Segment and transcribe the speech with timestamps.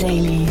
[0.00, 0.46] Daily.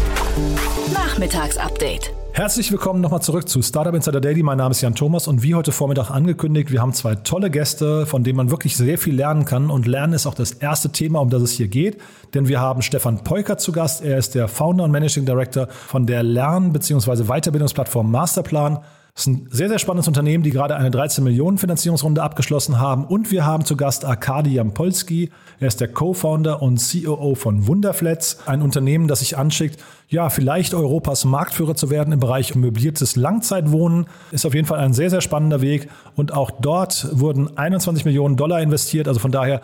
[0.93, 2.13] Nachmittagsupdate.
[2.33, 4.43] Herzlich willkommen nochmal zurück zu Startup Insider Daily.
[4.43, 8.05] Mein Name ist Jan Thomas und wie heute Vormittag angekündigt, wir haben zwei tolle Gäste,
[8.05, 9.71] von denen man wirklich sehr viel lernen kann.
[9.71, 11.99] Und Lernen ist auch das erste Thema, um das es hier geht.
[12.35, 14.03] Denn wir haben Stefan Peuker zu Gast.
[14.03, 17.23] Er ist der Founder und Managing Director von der Lern- bzw.
[17.23, 18.79] Weiterbildungsplattform Masterplan.
[19.13, 23.05] Das ist ein sehr, sehr spannendes Unternehmen, die gerade eine 13 Millionen Finanzierungsrunde abgeschlossen haben.
[23.05, 25.29] Und wir haben zu Gast Arkadi Jampolski.
[25.59, 30.73] Er ist der Co-Founder und COO von Wunderflats, ein Unternehmen, das sich anschickt, ja, vielleicht
[30.73, 34.07] Europas Marktführer zu werden im Bereich möbliertes Langzeitwohnen.
[34.31, 35.89] Ist auf jeden Fall ein sehr, sehr spannender Weg.
[36.15, 39.07] Und auch dort wurden 21 Millionen Dollar investiert.
[39.07, 39.61] Also von daher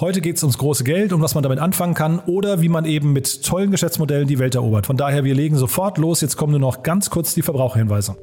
[0.00, 2.86] Heute geht es ums große Geld und was man damit anfangen kann oder wie man
[2.86, 4.86] eben mit tollen Geschäftsmodellen die Welt erobert.
[4.86, 6.22] Von daher, wir legen sofort los.
[6.22, 8.16] Jetzt kommen nur noch ganz kurz die Verbraucherhinweise.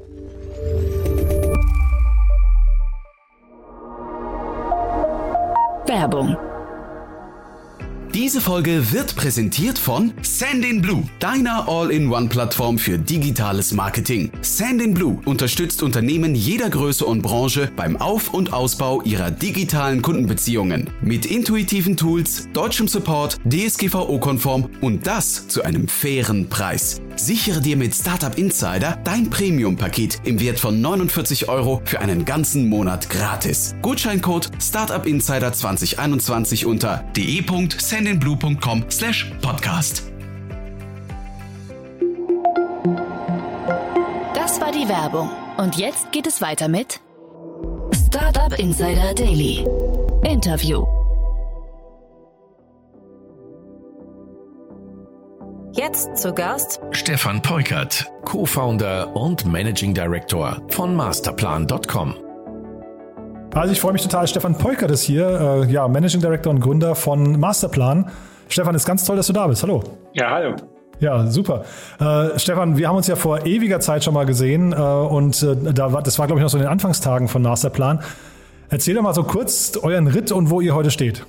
[5.86, 6.49] Werbung.
[8.14, 14.32] Diese Folge wird präsentiert von Sandinblue, deiner All-in-One-Plattform für digitales Marketing.
[14.42, 20.90] Sandinblue unterstützt Unternehmen jeder Größe und Branche beim Auf- und Ausbau ihrer digitalen Kundenbeziehungen.
[21.02, 27.02] Mit intuitiven Tools, deutschem Support, DSGVO-konform und das zu einem fairen Preis.
[27.16, 32.70] Sichere dir mit Startup Insider dein Premium-Paket im Wert von 49 Euro für einen ganzen
[32.70, 33.76] Monat gratis.
[33.82, 37.04] Gutscheincode Startup Insider 2021 unter
[38.18, 40.04] de.sendinblue.com slash podcast.
[44.34, 45.30] Das war die Werbung.
[45.58, 47.00] Und jetzt geht es weiter mit
[48.08, 49.66] Startup Insider Daily.
[50.24, 50.86] Interview.
[55.74, 62.29] Jetzt zu Gast Stefan Peukert, Co-Founder und Managing Director von Masterplan.com.
[63.54, 64.28] Also ich freue mich total.
[64.28, 65.28] Stefan Peukert ist hier,
[65.68, 68.12] äh, ja, Managing Director und Gründer von Masterplan.
[68.48, 69.64] Stefan, ist ganz toll, dass du da bist.
[69.64, 69.84] Hallo.
[70.14, 70.56] Ja, hallo.
[71.00, 71.64] Ja, super.
[72.00, 75.74] Äh, Stefan, wir haben uns ja vor ewiger Zeit schon mal gesehen äh, und äh,
[75.74, 78.02] da war, das war, glaube ich, noch so in den Anfangstagen von Masterplan.
[78.70, 81.26] Erzähl doch mal so kurz euren Ritt und wo ihr heute steht.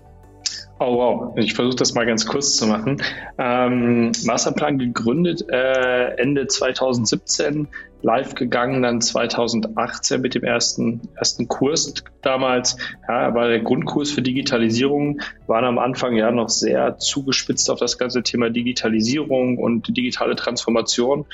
[0.83, 3.03] Oh wow, ich versuche das mal ganz kurz zu machen.
[3.37, 7.69] Ähm, Masterplan gegründet äh, Ende 2017,
[8.01, 11.93] live gegangen dann 2018 mit dem ersten, ersten Kurs
[12.23, 12.79] damals.
[13.07, 17.99] Ja, war der Grundkurs für Digitalisierung, waren am Anfang ja noch sehr zugespitzt auf das
[17.99, 21.27] ganze Thema Digitalisierung und digitale Transformation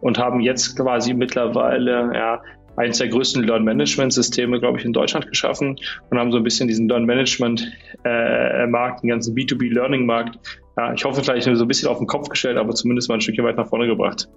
[0.00, 2.42] und haben jetzt quasi mittlerweile ja,
[2.76, 5.76] eines der größten Learn-Management-Systeme, glaube ich, in Deutschland geschaffen
[6.10, 10.38] und haben so ein bisschen diesen Learn-Management-Markt, den ganzen B2B-Learning-Markt,
[10.76, 13.20] ja, ich hoffe vielleicht so ein bisschen auf den Kopf gestellt, aber zumindest mal ein
[13.20, 14.28] Stückchen weit nach vorne gebracht.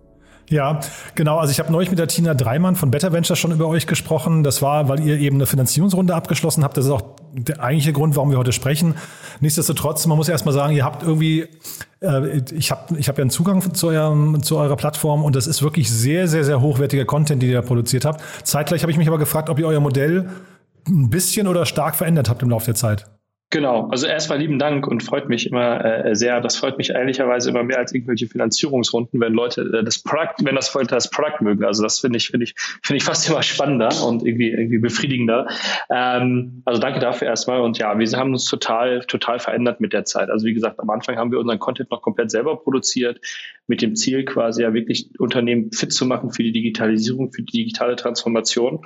[0.49, 0.79] Ja,
[1.15, 1.37] genau.
[1.37, 4.43] Also ich habe neulich mit der Tina Dreimann von Better Venture schon über euch gesprochen.
[4.43, 6.77] Das war, weil ihr eben eine Finanzierungsrunde abgeschlossen habt.
[6.77, 8.95] Das ist auch der eigentliche Grund, warum wir heute sprechen.
[9.39, 11.47] Nichtsdestotrotz, man muss ja erstmal sagen, ihr habt irgendwie,
[12.01, 15.47] äh, ich habe ich hab ja einen Zugang zu, eurem, zu eurer Plattform und das
[15.47, 18.21] ist wirklich sehr, sehr, sehr hochwertiger Content, den ihr da produziert habt.
[18.43, 20.29] Zeitgleich habe ich mich aber gefragt, ob ihr euer Modell
[20.87, 23.05] ein bisschen oder stark verändert habt im Laufe der Zeit.
[23.53, 26.41] Genau, also erstmal lieben Dank und freut mich immer äh, sehr.
[26.41, 30.55] Das freut mich ehrlicherweise immer mehr als irgendwelche Finanzierungsrunden, wenn Leute äh, das Produkt, wenn
[30.55, 31.63] das Leute das Produkt mögen.
[31.63, 35.45] Also das finde ich, finde ich, finde ich fast immer spannender und irgendwie, irgendwie befriedigender.
[35.91, 37.61] Ähm, also danke dafür erstmal.
[37.61, 40.31] Und ja, wir haben uns total, total verändert mit der Zeit.
[40.31, 43.21] Also wie gesagt, am Anfang haben wir unseren Content noch komplett selber produziert,
[43.67, 47.51] mit dem Ziel quasi ja wirklich Unternehmen fit zu machen für die Digitalisierung, für die
[47.51, 48.79] digitale Transformation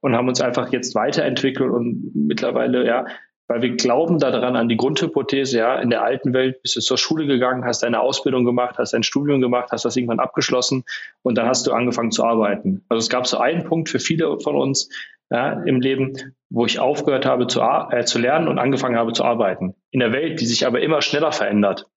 [0.00, 3.04] und haben uns einfach jetzt weiterentwickelt und mittlerweile ja
[3.50, 6.96] weil wir glauben daran an die Grundhypothese, ja, in der alten Welt bist du zur
[6.96, 10.84] Schule gegangen, hast deine Ausbildung gemacht, hast dein Studium gemacht, hast das irgendwann abgeschlossen
[11.22, 12.84] und dann hast du angefangen zu arbeiten.
[12.88, 14.88] Also es gab so einen Punkt für viele von uns
[15.32, 16.12] ja, im Leben,
[16.48, 19.74] wo ich aufgehört habe zu, äh, zu lernen und angefangen habe zu arbeiten.
[19.90, 21.88] In der Welt, die sich aber immer schneller verändert,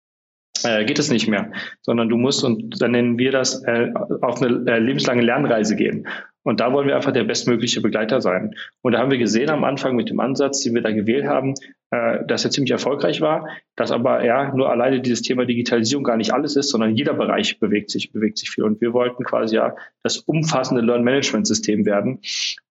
[0.64, 3.91] äh, geht es nicht mehr, sondern du musst, und dann nennen wir das, äh,
[4.22, 6.08] auf eine äh, lebenslange Lernreise gehen.
[6.43, 8.53] Und da wollen wir einfach der bestmögliche Begleiter sein.
[8.81, 11.55] Und da haben wir gesehen am Anfang mit dem Ansatz, den wir da gewählt haben,
[11.93, 16.17] äh, dass er ziemlich erfolgreich war, dass aber ja nur alleine dieses Thema Digitalisierung gar
[16.17, 18.63] nicht alles ist, sondern jeder Bereich bewegt sich, bewegt sich viel.
[18.63, 22.19] Und wir wollten quasi ja das umfassende Learn-Management-System werden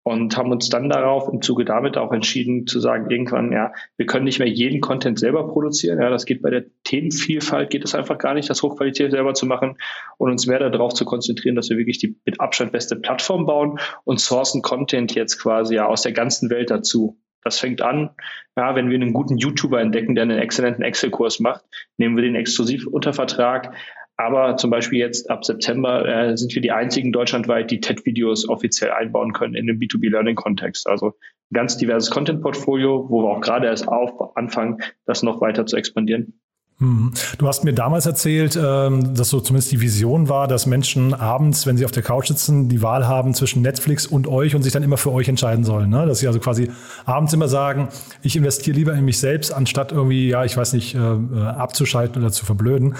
[0.04, 4.06] und haben uns dann darauf im Zuge damit auch entschieden zu sagen, irgendwann, ja, wir
[4.06, 6.00] können nicht mehr jeden Content selber produzieren.
[6.00, 9.44] Ja, das geht bei der Themenvielfalt, geht es einfach gar nicht, das Hochqualität selber zu
[9.44, 9.76] machen
[10.16, 13.78] und uns mehr darauf zu konzentrieren, dass wir wirklich die mit Abstand beste Plattform bauen
[14.04, 17.18] und sourcen Content jetzt quasi ja aus der ganzen Welt dazu.
[17.42, 18.10] Das fängt an,
[18.56, 21.64] ja, wenn wir einen guten YouTuber entdecken, der einen exzellenten Excel-Kurs macht,
[21.96, 23.74] nehmen wir den exklusiv unter Vertrag.
[24.16, 28.90] Aber zum Beispiel jetzt ab September äh, sind wir die einzigen deutschlandweit, die TED-Videos offiziell
[28.90, 30.86] einbauen können in den B2B-Learning-Kontext.
[30.86, 31.14] Also
[31.50, 35.76] ein ganz diverses Content-Portfolio, wo wir auch gerade erst auf anfangen, das noch weiter zu
[35.76, 36.38] expandieren.
[36.80, 37.12] Mhm.
[37.36, 41.66] Du hast mir damals erzählt, ähm, dass so zumindest die Vision war, dass Menschen abends,
[41.66, 44.72] wenn sie auf der Couch sitzen, die Wahl haben zwischen Netflix und euch und sich
[44.72, 45.90] dann immer für euch entscheiden sollen.
[45.90, 46.06] Ne?
[46.06, 46.70] Dass sie also quasi
[47.04, 47.90] abends immer sagen,
[48.22, 52.22] ich investiere lieber in mich selbst, anstatt irgendwie, ja, ich weiß nicht, äh, äh, abzuschalten
[52.22, 52.96] oder zu verblöden.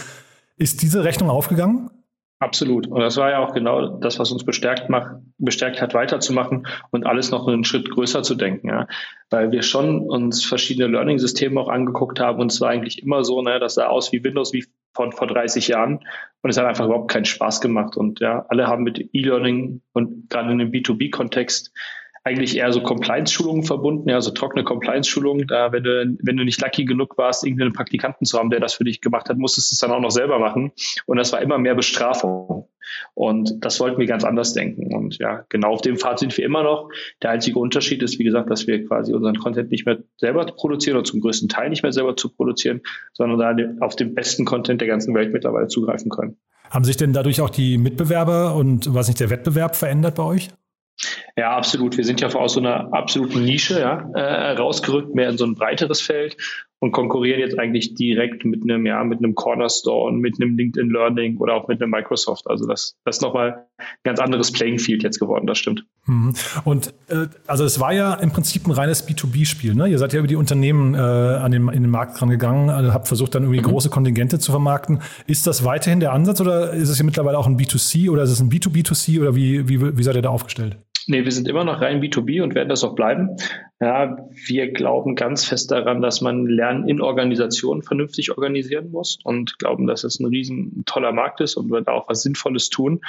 [0.58, 1.90] Ist diese Rechnung aufgegangen?
[2.42, 2.86] Absolut.
[2.86, 7.04] Und das war ja auch genau das, was uns bestärkt macht, bestärkt hat, weiterzumachen und
[7.04, 8.68] alles noch einen Schritt größer zu denken.
[8.68, 8.86] Ja.
[9.28, 13.42] Weil wir schon uns verschiedene Learning-Systeme auch angeguckt haben und es war eigentlich immer so,
[13.42, 14.64] ne, das sah aus wie Windows wie
[14.94, 16.00] von vor 30 Jahren
[16.40, 17.98] und es hat einfach überhaupt keinen Spaß gemacht.
[17.98, 21.72] Und ja, alle haben mit E-Learning und gerade in dem B2B-Kontext
[22.22, 25.46] eigentlich eher so Compliance-Schulungen verbunden, ja, so trockene Compliance-Schulungen.
[25.46, 28.60] Da, wenn du, wenn du nicht lucky genug warst, irgendwie einen Praktikanten zu haben, der
[28.60, 30.72] das für dich gemacht hat, musstest du es dann auch noch selber machen.
[31.06, 32.68] Und das war immer mehr Bestrafung.
[33.14, 34.94] Und das wollten wir ganz anders denken.
[34.94, 36.90] Und ja, genau auf dem Pfad sind wir immer noch.
[37.22, 40.96] Der einzige Unterschied ist, wie gesagt, dass wir quasi unseren Content nicht mehr selber produzieren
[40.96, 42.80] oder zum größten Teil nicht mehr selber zu produzieren,
[43.12, 46.36] sondern da auf den besten Content der ganzen Welt mittlerweile zugreifen können.
[46.68, 50.50] Haben sich denn dadurch auch die Mitbewerber und was nicht der Wettbewerb verändert bei euch?
[51.36, 51.96] Ja, absolut.
[51.96, 55.54] Wir sind ja aus so einer absoluten Nische ja, äh, rausgerückt, mehr in so ein
[55.54, 56.36] breiteres Feld
[56.80, 61.36] und konkurrieren jetzt eigentlich direkt mit einem, ja, mit einem Cornerstone, mit einem LinkedIn Learning
[61.36, 62.48] oder auch mit einem Microsoft.
[62.48, 65.84] Also das, das ist nochmal ein ganz anderes Playing Field jetzt geworden, das stimmt.
[66.06, 66.32] Mhm.
[66.64, 69.74] Und äh, also es war ja im Prinzip ein reines B2B-Spiel.
[69.74, 69.88] Ne?
[69.88, 73.08] Ihr seid ja über die Unternehmen äh, an den, in den Markt rangegangen, also habt
[73.08, 73.64] versucht dann irgendwie mhm.
[73.64, 75.02] große Kontingente zu vermarkten.
[75.26, 78.30] Ist das weiterhin der Ansatz oder ist es hier mittlerweile auch ein B2C oder ist
[78.30, 80.78] es ein B2B2C oder wie, wie, wie seid ihr da aufgestellt?
[81.06, 83.36] Nee, wir sind immer noch rein B2B und werden das auch bleiben.
[83.80, 84.16] Ja,
[84.46, 89.86] wir glauben ganz fest daran, dass man Lernen in Organisationen vernünftig organisieren muss und glauben,
[89.86, 93.00] dass es ein riesen toller Markt ist und wir da auch was Sinnvolles tun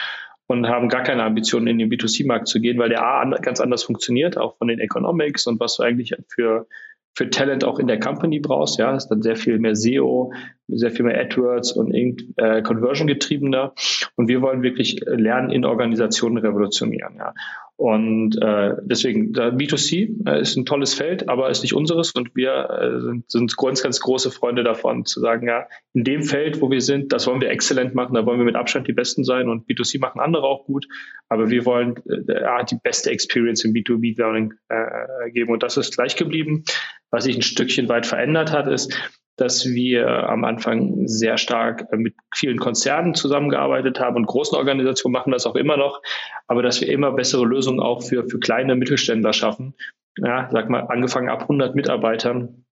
[0.47, 3.83] und haben gar keine Ambitionen, in den B2C-Markt zu gehen, weil der A ganz anders
[3.83, 6.67] funktioniert, auch von den Economics und was du eigentlich für
[7.13, 10.33] für Talent auch in der Company brauchst, ja, ist dann sehr viel mehr SEO,
[10.67, 13.73] sehr viel mehr AdWords und äh, Conversion getriebener.
[14.15, 17.33] Und wir wollen wirklich Lernen in Organisationen revolutionieren, ja.
[17.81, 22.11] Und äh, deswegen, B2C äh, ist ein tolles Feld, aber ist nicht unseres.
[22.11, 26.21] Und wir äh, sind, sind ganz, ganz große Freunde davon, zu sagen, ja, in dem
[26.21, 28.93] Feld, wo wir sind, das wollen wir exzellent machen, da wollen wir mit Abstand die
[28.93, 29.49] Besten sein.
[29.49, 30.85] Und B2C machen andere auch gut,
[31.27, 35.51] aber wir wollen äh, die beste Experience im B2B-Learning äh, geben.
[35.51, 36.63] Und das ist gleich geblieben.
[37.09, 38.95] Was sich ein Stückchen weit verändert hat, ist,
[39.41, 45.31] dass wir am Anfang sehr stark mit vielen Konzernen zusammengearbeitet haben und großen Organisationen machen
[45.31, 46.01] das auch immer noch,
[46.47, 49.73] aber dass wir immer bessere Lösungen auch für, für kleine Mittelständler schaffen.
[50.17, 52.65] Ja, sag mal, angefangen ab 100 Mitarbeitern,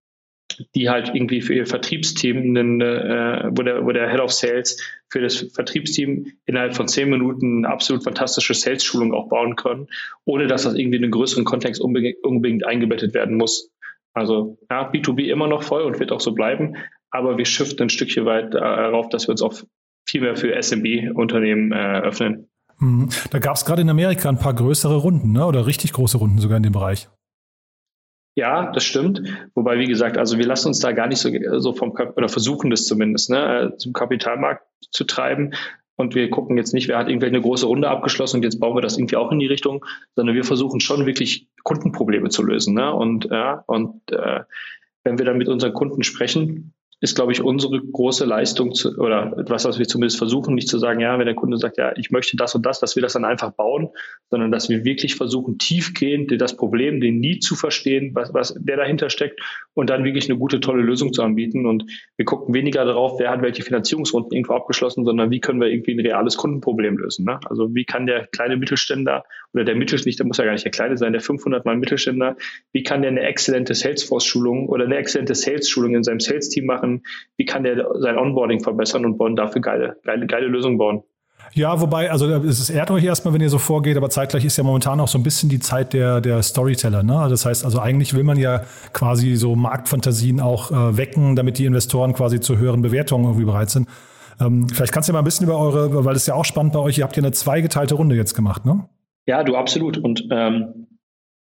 [0.75, 4.77] die halt irgendwie für ihr Vertriebsteam, einen, äh, wo, der, wo der Head of Sales
[5.09, 9.87] für das Vertriebsteam innerhalb von zehn Minuten eine absolut fantastische Sales-Schulung auch bauen können,
[10.25, 13.71] ohne dass das irgendwie in einen größeren Kontext unbedingt, unbedingt eingebettet werden muss.
[14.19, 16.75] Also ja, B2B immer noch voll und wird auch so bleiben,
[17.09, 19.53] aber wir shiften ein Stückchen weit darauf, dass wir uns auch
[20.07, 22.49] viel mehr für SMB-Unternehmen äh, öffnen.
[22.79, 23.09] Mhm.
[23.31, 25.45] Da gab es gerade in Amerika ein paar größere Runden, ne?
[25.45, 27.09] oder richtig große Runden sogar in dem Bereich.
[28.35, 29.21] Ja, das stimmt.
[29.53, 32.69] Wobei, wie gesagt, also wir lassen uns da gar nicht so, so vom, oder versuchen
[32.69, 35.53] das zumindest, ne, zum Kapitalmarkt zu treiben.
[35.99, 38.73] Und wir gucken jetzt nicht, wer hat irgendwie eine große Runde abgeschlossen und jetzt bauen
[38.73, 42.73] wir das irgendwie auch in die Richtung, sondern wir versuchen schon wirklich Kundenprobleme zu lösen.
[42.73, 42.93] Ne?
[42.93, 44.43] Und, ja, und äh,
[45.03, 49.33] wenn wir dann mit unseren Kunden sprechen, ist, glaube ich, unsere große Leistung zu, oder
[49.37, 52.11] etwas, was wir zumindest versuchen, nicht zu sagen, ja, wenn der Kunde sagt, ja, ich
[52.11, 53.89] möchte das und das, dass wir das dann einfach bauen,
[54.29, 58.77] sondern dass wir wirklich versuchen, tiefgehend das Problem, den nie zu verstehen, was, was der
[58.77, 59.39] dahinter steckt
[59.73, 61.65] und dann wirklich eine gute, tolle Lösung zu anbieten.
[61.65, 61.85] Und
[62.17, 65.93] wir gucken weniger darauf, wer hat welche Finanzierungsrunden irgendwo abgeschlossen, sondern wie können wir irgendwie
[65.93, 67.25] ein reales Kundenproblem lösen.
[67.25, 67.39] Ne?
[67.45, 70.71] Also wie kann der kleine Mittelständler oder der Mittelständler, der muss ja gar nicht der
[70.71, 72.35] kleine sein, der 500 Mal Mittelständler,
[72.73, 77.03] wie kann der eine exzellente Salesforce-Schulung oder eine exzellente Sales-Schulung in seinem Sales-Team machen, machen,
[77.37, 81.03] wie kann der sein Onboarding verbessern und wollen dafür geile, geile, geile Lösungen bauen.
[81.53, 84.63] Ja, wobei, also es ehrt euch erstmal, wenn ihr so vorgeht, aber zeitgleich ist ja
[84.63, 87.01] momentan auch so ein bisschen die Zeit der, der Storyteller.
[87.01, 87.27] Ne?
[87.27, 88.61] Das heißt, also eigentlich will man ja
[88.93, 93.71] quasi so Marktfantasien auch äh, wecken, damit die Investoren quasi zu höheren Bewertungen irgendwie bereit
[93.71, 93.87] sind.
[94.39, 96.73] Ähm, vielleicht kannst du ja mal ein bisschen über eure, weil es ja auch spannend
[96.73, 98.87] bei euch, ihr habt ja eine zweigeteilte Runde jetzt gemacht, ne?
[99.25, 99.97] Ja, du absolut.
[99.97, 100.87] Und ähm,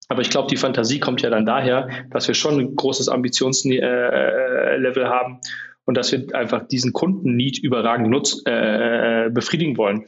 [0.10, 5.04] aber ich glaube, die Fantasie kommt ja dann daher, dass wir schon ein großes Ambitionslevel
[5.04, 5.39] äh, haben
[5.86, 10.06] und dass wir einfach diesen Kunden-Need überragend nutz, äh, äh befriedigen wollen.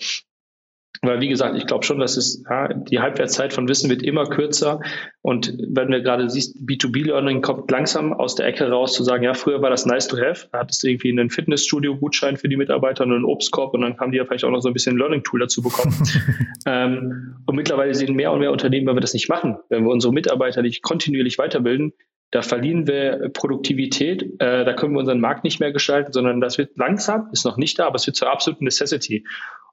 [1.03, 4.27] Weil, wie gesagt, ich glaube schon, dass es, ja, die Halbwertszeit von Wissen wird immer
[4.27, 4.81] kürzer.
[5.23, 9.33] Und wenn du gerade siehst, B2B-Learning kommt langsam aus der Ecke raus, zu sagen, ja,
[9.33, 10.47] früher war das nice to have.
[10.51, 14.11] Da hattest du irgendwie einen Fitnessstudio-Gutschein für die Mitarbeiter und einen Obstkorb und dann haben
[14.11, 15.95] die ja vielleicht auch noch so ein bisschen Learning-Tool dazu bekommen.
[16.67, 19.89] ähm, und mittlerweile sehen mehr und mehr Unternehmen, wenn wir das nicht machen, wenn wir
[19.89, 21.93] unsere Mitarbeiter nicht kontinuierlich weiterbilden,
[22.29, 26.57] Da verlieren wir Produktivität, äh, da können wir unseren Markt nicht mehr gestalten, sondern das
[26.57, 29.25] wird langsam, ist noch nicht da, aber es wird zur absoluten Necessity.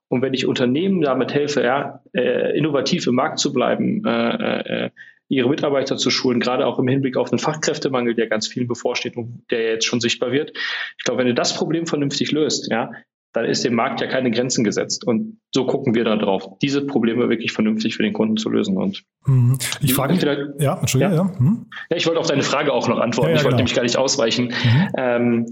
[0.09, 4.91] Und wenn ich Unternehmen damit helfe, ja, äh, innovativ im Markt zu bleiben, äh, äh,
[5.29, 9.17] ihre Mitarbeiter zu schulen, gerade auch im Hinblick auf den Fachkräftemangel, der ganz vielen bevorsteht
[9.17, 10.53] und der jetzt schon sichtbar wird.
[10.97, 12.91] Ich glaube, wenn du das Problem vernünftig löst, ja,
[13.35, 15.07] dann ist dem Markt ja keine Grenzen gesetzt.
[15.07, 18.77] Und so gucken wir da drauf, diese Probleme wirklich vernünftig für den Kunden zu lösen.
[18.77, 19.59] Und mhm.
[19.83, 20.23] ich frage mich,
[20.59, 21.23] ja, Entschuldigung, ja.
[21.23, 21.39] Ja.
[21.39, 21.67] Hm?
[21.91, 21.97] ja.
[21.97, 23.31] Ich wollte auf deine Frage auch noch antworten.
[23.31, 23.59] Ja, ich wollte genau.
[23.59, 24.47] nämlich gar nicht ausweichen.
[24.47, 24.89] Mhm.
[24.97, 25.47] Ähm,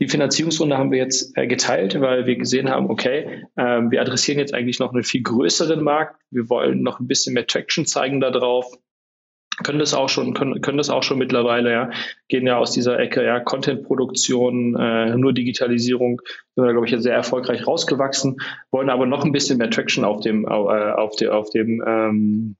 [0.00, 4.38] die Finanzierungsrunde haben wir jetzt äh, geteilt, weil wir gesehen haben, okay, äh, wir adressieren
[4.38, 6.16] jetzt eigentlich noch einen viel größeren Markt.
[6.30, 8.66] Wir wollen noch ein bisschen mehr Traction zeigen da drauf.
[9.62, 11.90] Können das auch schon, können, können das auch schon mittlerweile, ja,
[12.28, 16.22] gehen ja aus dieser Ecke, ja, Content-Produktion, äh, nur Digitalisierung,
[16.54, 18.38] sind da, glaube ich, sehr erfolgreich rausgewachsen,
[18.70, 22.56] wollen aber noch ein bisschen mehr Traction auf dem, äh, auf dem, auf dem ähm,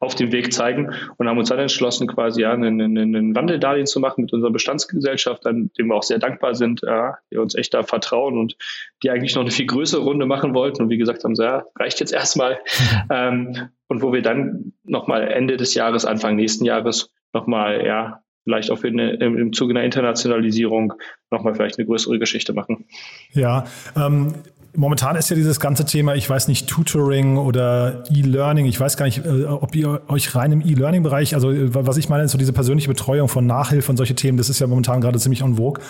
[0.00, 4.00] auf dem Weg zeigen und haben uns dann entschlossen, quasi ja, einen, einen, Wandeldarlehen zu
[4.00, 7.74] machen mit unserer Bestandsgesellschaft, an dem wir auch sehr dankbar sind, ja, die uns echt
[7.74, 8.56] da vertrauen und
[9.02, 11.64] die eigentlich noch eine viel größere Runde machen wollten und wie gesagt haben, so, ja,
[11.78, 12.58] reicht jetzt erstmal.
[13.10, 18.70] ähm, und wo wir dann nochmal Ende des Jahres, Anfang nächsten Jahres nochmal, ja, vielleicht
[18.70, 20.94] auch eine, im, im Zuge einer Internationalisierung
[21.30, 22.86] nochmal vielleicht eine größere Geschichte machen.
[23.32, 23.64] Ja,
[23.96, 24.34] ähm,
[24.76, 28.66] Momentan ist ja dieses ganze Thema, ich weiß nicht, Tutoring oder E-Learning.
[28.66, 32.08] Ich weiß gar nicht, äh, ob ihr euch rein im E-Learning-Bereich, also äh, was ich
[32.08, 35.00] meine, ist so diese persönliche Betreuung von Nachhilfe und solche Themen, das ist ja momentan
[35.00, 35.82] gerade ziemlich en vogue.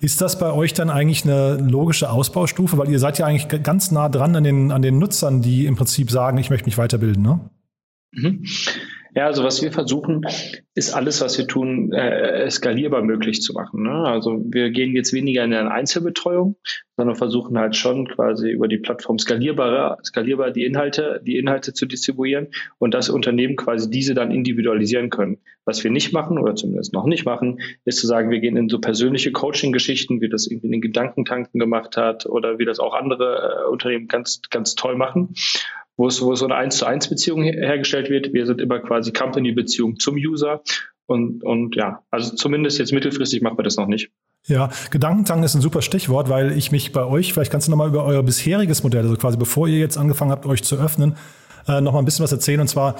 [0.00, 2.76] Ist das bei euch dann eigentlich eine logische Ausbaustufe?
[2.78, 5.76] Weil ihr seid ja eigentlich ganz nah dran an den, an den Nutzern, die im
[5.76, 7.40] Prinzip sagen, ich möchte mich weiterbilden, ne?
[8.12, 8.44] Mhm.
[9.14, 10.24] Ja, also was wir versuchen,
[10.74, 13.82] ist alles, was wir tun, äh, skalierbar möglich zu machen.
[13.82, 13.92] Ne?
[13.92, 16.56] Also wir gehen jetzt weniger in eine Einzelbetreuung,
[16.96, 21.84] sondern versuchen halt schon quasi über die Plattform skalierbar, skalierbar die Inhalte, die Inhalte zu
[21.84, 25.38] distribuieren und dass Unternehmen quasi diese dann individualisieren können.
[25.66, 28.70] Was wir nicht machen oder zumindest noch nicht machen, ist zu sagen, wir gehen in
[28.70, 32.94] so persönliche Coaching-Geschichten, wie das irgendwie in den Gedankentanken gemacht hat oder wie das auch
[32.94, 35.34] andere äh, Unternehmen ganz, ganz toll machen
[35.96, 38.32] wo es, wo so eine 1 zu 1 Beziehung hergestellt wird.
[38.32, 40.62] Wir sind immer quasi Company-Beziehung zum User.
[41.06, 44.10] Und, und ja, also zumindest jetzt mittelfristig machen wir das noch nicht.
[44.46, 47.88] Ja, Gedankenzangen ist ein super Stichwort, weil ich mich bei euch, vielleicht kannst du nochmal
[47.88, 51.16] über euer bisheriges Modell, also quasi bevor ihr jetzt angefangen habt, euch zu öffnen,
[51.68, 52.60] äh, nochmal ein bisschen was erzählen.
[52.60, 52.96] Und zwar,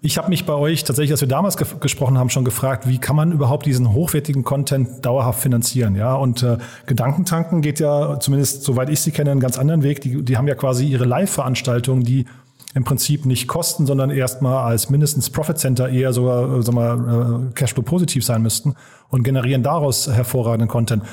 [0.00, 2.98] ich habe mich bei euch tatsächlich, als wir damals ge gesprochen haben, schon gefragt, wie
[2.98, 5.94] kann man überhaupt diesen hochwertigen Content dauerhaft finanzieren?
[5.96, 10.00] Ja, und äh, Gedankentanken geht ja, zumindest soweit ich sie kenne, einen ganz anderen Weg.
[10.02, 12.26] Die, die haben ja quasi ihre Live-Veranstaltungen, die
[12.74, 17.48] im Prinzip nicht kosten, sondern erstmal als mindestens Profit Center eher sogar, äh, sagen wir,
[17.50, 18.74] äh, Cashflow positiv sein müssten
[19.08, 21.04] und generieren daraus hervorragenden Content.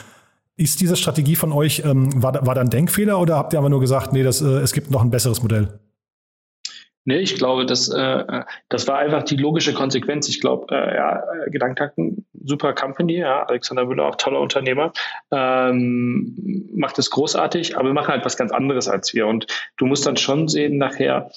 [0.58, 3.70] Ist diese Strategie von euch, ähm, war, war da ein Denkfehler oder habt ihr aber
[3.70, 5.80] nur gesagt, nee, das, äh, es gibt noch ein besseres Modell?
[7.04, 10.30] Nee, ich glaube, das, äh, das war einfach die logische Konsequenz.
[10.30, 14.94] Ich glaube, äh, ja, Gedankentakten, super Company, ja, Alexander Müller, auch toller Unternehmer,
[15.32, 19.26] ähm, macht es großartig, aber wir machen halt was ganz anderes als wir.
[19.26, 21.32] Und du musst dann schon sehen nachher,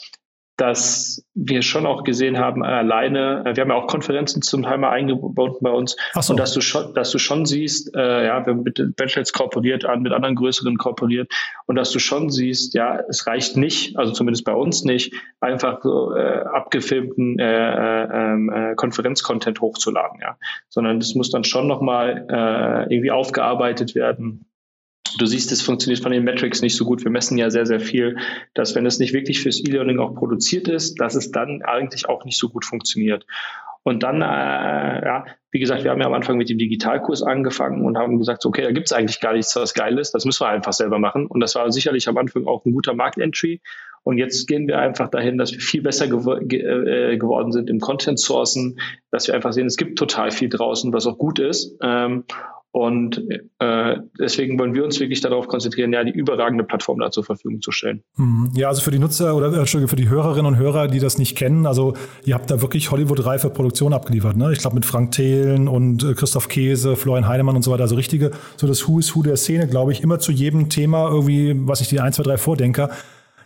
[0.57, 4.79] dass wir schon auch gesehen haben, alleine, äh, wir haben ja auch Konferenzen zum Teil
[4.79, 6.33] mal eingebunden bei uns, so.
[6.33, 9.85] und dass du schon, dass du schon siehst, äh, ja, wir haben mit Benchlex kooperiert,
[9.85, 11.33] an, mit anderen größeren kooperiert,
[11.67, 15.81] und dass du schon siehst, ja, es reicht nicht, also zumindest bei uns nicht, einfach
[15.83, 20.37] so äh, abgefilmten äh, äh, ähm, äh, Konferenzcontent hochzuladen, ja,
[20.69, 24.47] sondern es muss dann schon nochmal äh, irgendwie aufgearbeitet werden
[25.19, 27.05] Du siehst, es funktioniert von den Metrics nicht so gut.
[27.05, 28.17] Wir messen ja sehr, sehr viel,
[28.55, 32.25] dass wenn es nicht wirklich fürs E-Learning auch produziert ist, dass es dann eigentlich auch
[32.25, 33.27] nicht so gut funktioniert.
[33.85, 37.85] Und dann, äh, ja, wie gesagt, wir haben ja am Anfang mit dem Digitalkurs angefangen
[37.85, 40.15] und haben gesagt, okay, da gibt es eigentlich gar nichts, was geil ist.
[40.15, 41.27] Das müssen wir einfach selber machen.
[41.27, 43.61] Und das war sicherlich am Anfang auch ein guter Marktentry.
[44.05, 47.69] Und jetzt gehen wir einfach dahin, dass wir viel besser gew ge äh, geworden sind
[47.69, 48.79] im Content Sourcen,
[49.11, 51.77] dass wir einfach sehen, es gibt total viel draußen, was auch gut ist.
[51.83, 52.25] Ähm,
[52.77, 53.23] und
[53.61, 57.61] äh, deswegen wollen wir uns wirklich darauf konzentrieren, ja, die überragende Plattform da zur Verfügung
[57.61, 58.03] zu stellen.
[58.17, 58.51] Mhm.
[58.57, 61.37] Ja, also für die Nutzer oder Entschuldigung, für die Hörerinnen und Hörer, die das nicht
[61.37, 61.95] kennen, also
[62.25, 64.53] ihr habt da wirklich Hollywood-reife Produktion abgeliefert, ne?
[64.53, 67.95] Ich glaube mit Frank Thelen und äh, Christoph Käse, Florian Heinemann und so weiter, also
[67.95, 71.55] richtige, so das Who is Who der Szene, glaube ich, immer zu jedem Thema irgendwie,
[71.57, 72.91] was ich die 1, 2, 3 vordenke.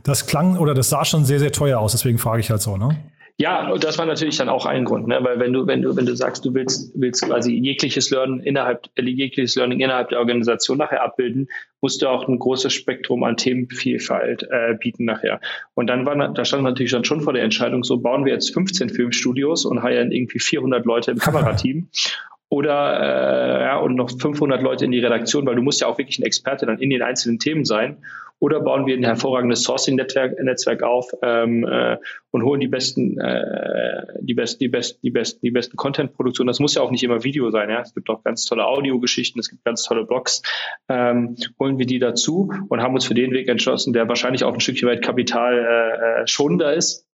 [0.02, 2.76] Das klang oder das sah schon sehr, sehr teuer aus, deswegen frage ich halt so,
[2.76, 2.97] ne?
[3.40, 5.21] Ja, und das war natürlich dann auch ein Grund, ne?
[5.23, 8.87] weil wenn du, wenn du, wenn du sagst, du willst, willst quasi jegliches Lernen innerhalb,
[8.99, 11.47] jegliches Learning innerhalb der Organisation nachher abbilden,
[11.81, 15.40] musst du auch ein großes Spektrum an Themenvielfalt äh, bieten nachher.
[15.75, 18.52] Und dann war, da stand natürlich dann schon vor der Entscheidung, so bauen wir jetzt
[18.52, 21.90] 15 Filmstudios und heiern irgendwie 400 Leute im Kamerateam
[22.49, 25.99] oder äh, ja, und noch 500 Leute in die Redaktion, weil du musst ja auch
[25.99, 27.99] wirklich ein Experte dann in den einzelnen Themen sein.
[28.40, 31.97] Oder bauen wir ein hervorragendes Sourcing-Netzwerk Netzwerk auf ähm, äh,
[32.30, 36.47] und holen die besten, äh, die besten, die besten, die besten, die besten Content-Produktionen.
[36.47, 37.68] Das muss ja auch nicht immer Video sein.
[37.68, 40.42] Ja, es gibt auch ganz tolle Audiogeschichten, es gibt ganz tolle Blogs.
[40.88, 44.54] Ähm, holen wir die dazu und haben uns für den Weg entschlossen, der wahrscheinlich auch
[44.54, 47.09] ein Stückchen weit Kapital äh, äh schonender ist.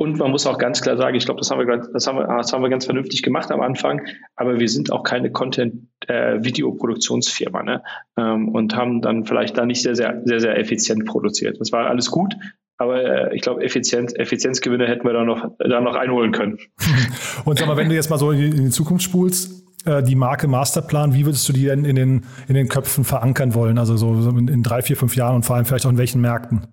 [0.00, 2.28] Und man muss auch ganz klar sagen, ich glaube, das haben wir, das haben wir,
[2.28, 7.64] das haben wir ganz vernünftig gemacht am Anfang, aber wir sind auch keine Content-Videoproduktionsfirma äh,
[7.64, 7.82] ne?
[8.16, 11.58] Ähm, und haben dann vielleicht da nicht sehr, sehr, sehr, sehr effizient produziert.
[11.58, 12.36] Das war alles gut,
[12.76, 16.60] aber äh, ich glaube, Effizienz, Effizienzgewinne hätten wir da noch, da noch einholen können.
[17.44, 20.46] Und sag mal, wenn du jetzt mal so in die Zukunft spulst, äh, die Marke
[20.46, 23.78] Masterplan, wie würdest du die denn in den, in den Köpfen verankern wollen?
[23.78, 26.68] Also so in drei, vier, fünf Jahren und vor allem vielleicht auch in welchen Märkten?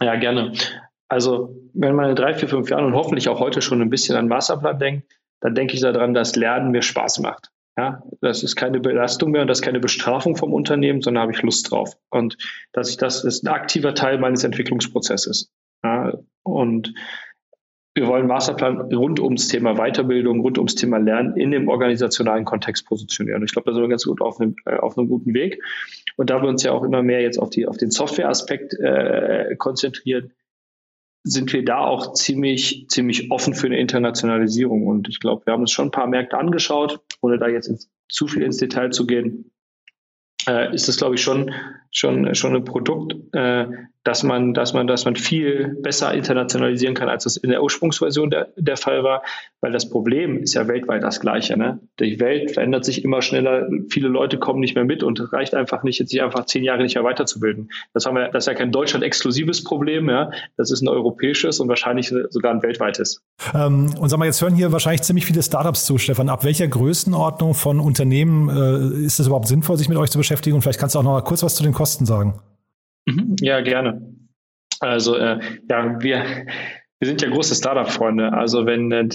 [0.00, 0.52] Ja, gerne.
[1.10, 4.16] Also wenn man in drei, vier, fünf Jahren und hoffentlich auch heute schon ein bisschen
[4.16, 7.50] an Masterplan denkt, dann denke ich daran, dass Lernen mir Spaß macht.
[7.76, 11.32] Ja, das ist keine Belastung mehr und das ist keine Bestrafung vom Unternehmen, sondern habe
[11.32, 11.96] ich Lust drauf.
[12.10, 12.36] Und
[12.72, 15.50] dass ich das ist ein aktiver Teil meines Entwicklungsprozesses.
[15.82, 16.12] Ja,
[16.44, 16.92] und
[17.94, 22.86] wir wollen Masterplan rund ums Thema Weiterbildung, rund ums Thema Lernen in dem organisationalen Kontext
[22.86, 23.42] positionieren.
[23.42, 25.60] Ich glaube, da sind wir ganz gut auf einem, äh, auf einem guten Weg.
[26.16, 29.56] Und da wir uns ja auch immer mehr jetzt auf, die, auf den Software-Aspekt äh,
[29.56, 30.32] konzentrieren,
[31.22, 34.86] sind wir da auch ziemlich, ziemlich offen für eine Internationalisierung.
[34.86, 37.90] Und ich glaube, wir haben uns schon ein paar Märkte angeschaut, ohne da jetzt ins,
[38.08, 39.52] zu viel ins Detail zu gehen.
[40.48, 41.52] Äh, ist das, glaube ich, schon,
[41.90, 43.66] schon, schon ein Produkt, äh,
[44.02, 48.30] dass man, dass man, dass man viel besser internationalisieren kann, als das in der Ursprungsversion
[48.30, 49.22] der, der Fall war,
[49.60, 51.58] weil das Problem ist ja weltweit das gleiche.
[51.58, 51.80] Ne?
[51.98, 55.54] Die Welt verändert sich immer schneller, viele Leute kommen nicht mehr mit und es reicht
[55.54, 57.70] einfach nicht, sich einfach zehn Jahre nicht mehr weiterzubilden.
[57.92, 60.30] Das haben wir, das ist ja kein Deutschland-exklusives Problem, ja.
[60.56, 63.22] Das ist ein europäisches und wahrscheinlich sogar ein weltweites.
[63.54, 66.30] Ähm, und sag mal, jetzt hören hier wahrscheinlich ziemlich viele Startups zu, Stefan.
[66.30, 70.56] Ab welcher Größenordnung von Unternehmen äh, ist es überhaupt sinnvoll, sich mit euch zu beschäftigen?
[70.56, 72.34] Und vielleicht kannst du auch noch mal kurz was zu den Kosten sagen.
[73.06, 73.36] Mhm.
[73.40, 74.02] Ja, gerne.
[74.80, 76.24] Also äh, ja, wir,
[76.98, 78.34] wir sind ja große Startup-Freunde.
[78.34, 79.08] Also wenn äh,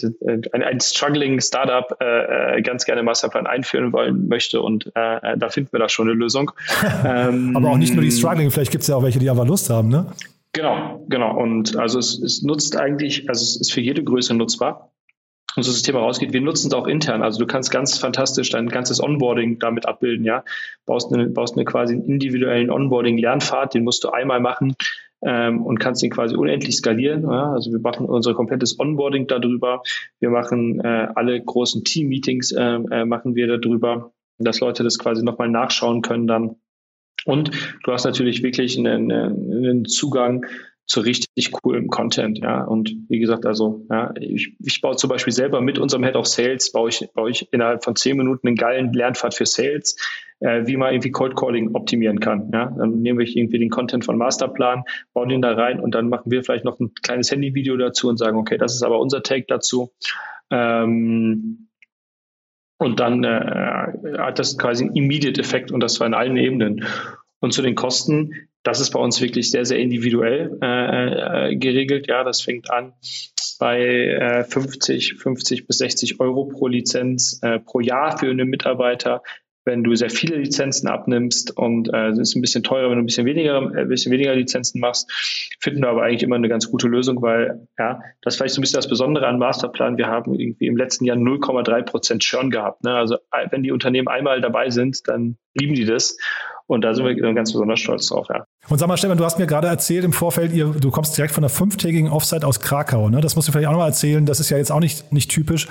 [0.51, 5.37] ein, ein struggling Startup äh, äh, ganz gerne Masterplan einführen wollen möchte und äh, äh,
[5.37, 6.53] da finden wir da schon eine Lösung.
[7.05, 9.45] ähm, aber auch nicht nur die struggling, vielleicht gibt es ja auch welche, die aber
[9.45, 10.07] Lust haben, ne?
[10.53, 11.37] Genau, genau.
[11.37, 14.89] Und also es, es nutzt eigentlich, also es ist für jede Größe nutzbar
[15.55, 16.33] unser System rausgeht.
[16.33, 17.21] Wir nutzen es auch intern.
[17.21, 20.43] Also du kannst ganz fantastisch dein ganzes Onboarding damit abbilden, ja.
[20.85, 24.75] Baust eine, baust eine quasi einen individuellen Onboarding-Lernpfad, den musst du einmal machen
[25.23, 27.23] ähm, und kannst den quasi unendlich skalieren.
[27.23, 27.51] Ja?
[27.51, 29.81] Also wir machen unser komplettes Onboarding darüber.
[30.19, 35.23] Wir machen äh, alle großen Team-Meetings äh, äh, machen wir darüber, dass Leute das quasi
[35.23, 36.55] nochmal nachschauen können dann.
[37.25, 37.49] Und
[37.83, 40.45] du hast natürlich wirklich einen, einen Zugang
[40.87, 42.63] zu richtig coolem Content, ja.
[42.63, 46.27] Und wie gesagt, also, ja, ich, ich baue zum Beispiel selber mit unserem Head of
[46.27, 49.97] Sales, baue ich, baue ich innerhalb von zehn Minuten einen geilen Lernpfad für Sales,
[50.39, 52.67] äh, wie man irgendwie Cold Calling optimieren kann, ja.
[52.77, 56.31] Dann nehmen wir irgendwie den Content von Masterplan, bauen den da rein und dann machen
[56.31, 59.45] wir vielleicht noch ein kleines Handyvideo dazu und sagen, okay, das ist aber unser Take
[59.47, 59.91] dazu.
[60.51, 61.67] Ähm,
[62.77, 66.85] und dann äh, hat das quasi einen Immediate Effekt und das zwar in allen Ebenen.
[67.39, 72.07] Und zu den Kosten, das ist bei uns wirklich sehr, sehr individuell äh, äh, geregelt.
[72.07, 72.93] Ja, das fängt an
[73.59, 79.21] bei äh, 50, 50 bis 60 Euro pro Lizenz äh, pro Jahr für einen Mitarbeiter.
[79.65, 83.03] Wenn du sehr viele Lizenzen abnimmst und äh, es ist ein bisschen teurer, wenn du
[83.03, 85.11] ein bisschen weniger, äh, ein bisschen weniger Lizenzen machst,
[85.59, 88.61] finden wir aber eigentlich immer eine ganz gute Lösung, weil ja, das ist vielleicht so
[88.61, 89.97] ein bisschen das Besondere an Masterplan.
[89.97, 92.83] Wir haben irgendwie im letzten Jahr 0,3 Prozent Churn gehabt.
[92.83, 92.93] Ne?
[92.93, 96.17] Also äh, wenn die Unternehmen einmal dabei sind, dann lieben die das.
[96.67, 98.45] Und da sind wir ganz besonders stolz drauf, ja.
[98.69, 101.33] Und sag mal, Stefan, du hast mir gerade erzählt im Vorfeld, ihr, du kommst direkt
[101.33, 103.09] von einer fünftägigen Offsite aus Krakau.
[103.09, 103.21] Ne?
[103.21, 104.25] Das musst du vielleicht auch noch mal erzählen.
[104.25, 105.67] Das ist ja jetzt auch nicht, nicht typisch.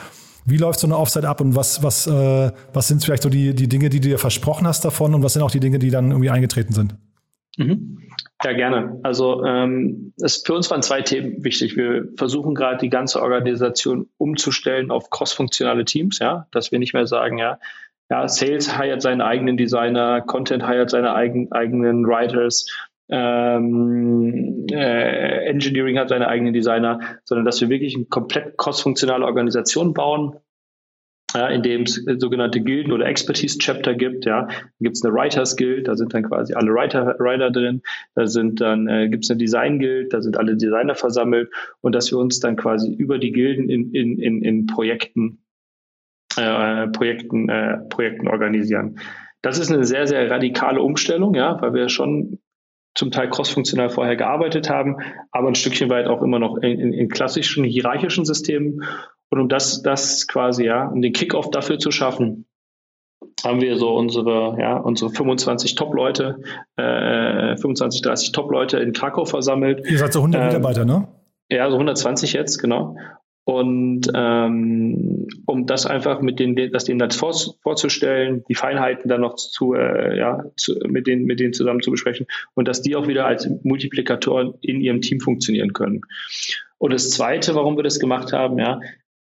[0.46, 3.54] Wie läuft so eine Offsite ab und was, was, äh, was sind vielleicht so die,
[3.54, 5.90] die Dinge, die du dir versprochen hast davon und was sind auch die Dinge, die
[5.90, 6.96] dann irgendwie eingetreten sind?
[7.56, 7.98] Mhm.
[8.42, 9.00] Ja, gerne.
[9.02, 11.76] Also ähm, es, für uns waren zwei Themen wichtig.
[11.76, 17.06] Wir versuchen gerade die ganze Organisation umzustellen auf crossfunktionale Teams, ja, dass wir nicht mehr
[17.06, 17.58] sagen, ja,
[18.10, 22.66] ja, Sales hired seinen eigenen Designer, Content hired seine eigen, eigenen Writers,
[23.08, 29.92] ähm, äh, Engineering hat seine eigenen Designer, sondern dass wir wirklich eine komplett crossfunktionale Organisation
[29.92, 30.36] bauen,
[31.34, 34.24] ja, in dem es sogenannte Gilden oder Expertise-Chapter gibt.
[34.24, 34.48] Ja,
[34.80, 37.82] gibt es eine Writers Guild, da sind dann quasi alle Writer, Writer drin.
[38.14, 41.94] Da sind dann äh, gibt es eine Design Guild, da sind alle Designer versammelt und
[41.94, 45.44] dass wir uns dann quasi über die Gilden in, in, in, in Projekten
[46.36, 48.98] äh, Projekten, äh, Projekten organisieren.
[49.42, 52.38] Das ist eine sehr, sehr radikale Umstellung, ja, weil wir schon
[52.94, 54.96] zum Teil crossfunktional vorher gearbeitet haben,
[55.32, 58.84] aber ein Stückchen weit auch immer noch in, in, in klassischen hierarchischen Systemen.
[59.30, 62.46] Und um das, das quasi, ja, um den Kickoff dafür zu schaffen,
[63.44, 66.40] haben wir so unsere, ja, unsere 25 Top-Leute,
[66.76, 69.84] äh, 25, 30 Top-Leute in Krakau versammelt.
[69.90, 71.08] Ihr seid so 100 ähm, Mitarbeiter, ne?
[71.50, 72.96] Ja, so 120 jetzt, genau.
[73.44, 79.20] Und ähm, um das einfach mit den, das denen dann vor, vorzustellen, die Feinheiten dann
[79.20, 82.96] noch zu, äh, ja, zu, mit denen, mit denen zusammen zu besprechen und dass die
[82.96, 86.00] auch wieder als Multiplikatoren in ihrem Team funktionieren können.
[86.78, 88.80] Und das Zweite, warum wir das gemacht haben, ja,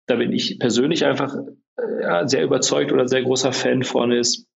[0.07, 1.35] da bin ich persönlich einfach
[1.77, 4.47] äh, sehr überzeugt oder sehr großer Fan von ist,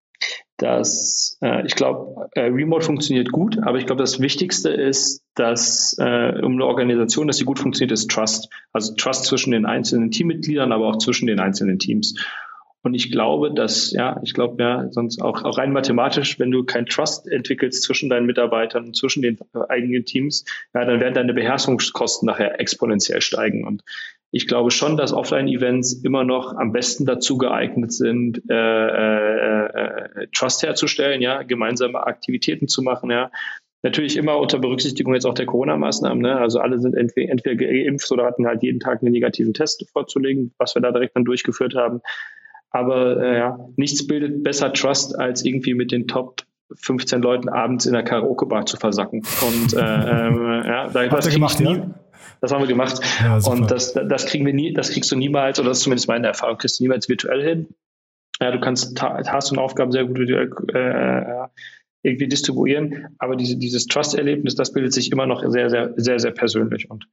[0.57, 5.97] dass äh, ich glaube, äh, Remote funktioniert gut, aber ich glaube, das Wichtigste ist, dass
[5.99, 8.49] äh, um eine Organisation, dass sie gut funktioniert, ist Trust.
[8.73, 12.15] Also Trust zwischen den einzelnen Teammitgliedern, aber auch zwischen den einzelnen Teams.
[12.87, 16.63] Und ich glaube, dass, ja, ich glaube ja, sonst auch, auch rein mathematisch, wenn du
[16.63, 22.27] kein Trust entwickelst zwischen deinen Mitarbeitern, zwischen den eigenen Teams, ja, dann werden deine Beherrschungskosten
[22.27, 23.67] nachher exponentiell steigen.
[23.67, 23.83] Und
[24.31, 30.27] ich glaube schon, dass Offline-Events immer noch am besten dazu geeignet sind, äh, äh, äh,
[30.35, 33.31] Trust herzustellen, ja, gemeinsame Aktivitäten zu machen, ja.
[33.83, 36.21] Natürlich immer unter Berücksichtigung jetzt auch der Corona-Maßnahmen.
[36.21, 36.37] Ne?
[36.37, 40.53] Also alle sind entweder, entweder geimpft oder hatten halt jeden Tag einen negativen Test vorzulegen,
[40.59, 42.01] was wir da direkt dann durchgeführt haben.
[42.71, 46.43] Aber äh, ja, nichts bildet besser Trust, als irgendwie mit den Top
[46.75, 49.23] 15 Leuten abends in der Karaoke-Bar zu versacken.
[49.47, 51.91] Und äh, äh, ja, da was gemacht, nie, ja?
[52.41, 53.01] Das haben wir gemacht.
[53.21, 56.09] Ja, und das, das kriegen wir nie, das kriegst du niemals, oder das ist zumindest
[56.09, 57.75] meine Erfahrung, kriegst du niemals virtuell hin.
[58.41, 60.19] Ja, du kannst Tasks und Aufgaben sehr gut
[60.75, 61.47] äh,
[62.07, 66.31] irgendwie distribuieren, aber diese, dieses Trust-Erlebnis, das bildet sich immer noch sehr, sehr, sehr, sehr
[66.31, 66.88] persönlich.
[66.88, 67.07] Und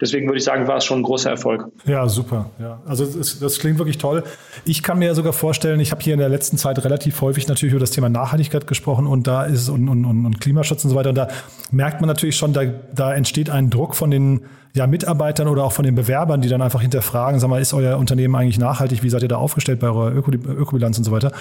[0.00, 1.66] deswegen würde ich sagen, war es schon ein großer Erfolg.
[1.86, 2.50] Ja, super.
[2.58, 2.82] Ja.
[2.84, 4.24] Also das, das klingt wirklich toll.
[4.64, 7.72] Ich kann mir sogar vorstellen, ich habe hier in der letzten Zeit relativ häufig natürlich
[7.72, 11.10] über das Thema Nachhaltigkeit gesprochen und da ist und, und, und Klimaschutz und so weiter.
[11.10, 11.28] Und da
[11.70, 14.40] merkt man natürlich schon, da, da entsteht ein Druck von den
[14.74, 17.98] ja, Mitarbeitern oder auch von den Bewerbern, die dann einfach hinterfragen, sag mal, ist euer
[17.98, 19.02] Unternehmen eigentlich nachhaltig?
[19.02, 21.32] Wie seid ihr da aufgestellt bei eurer Öko Ökobilanz und so weiter?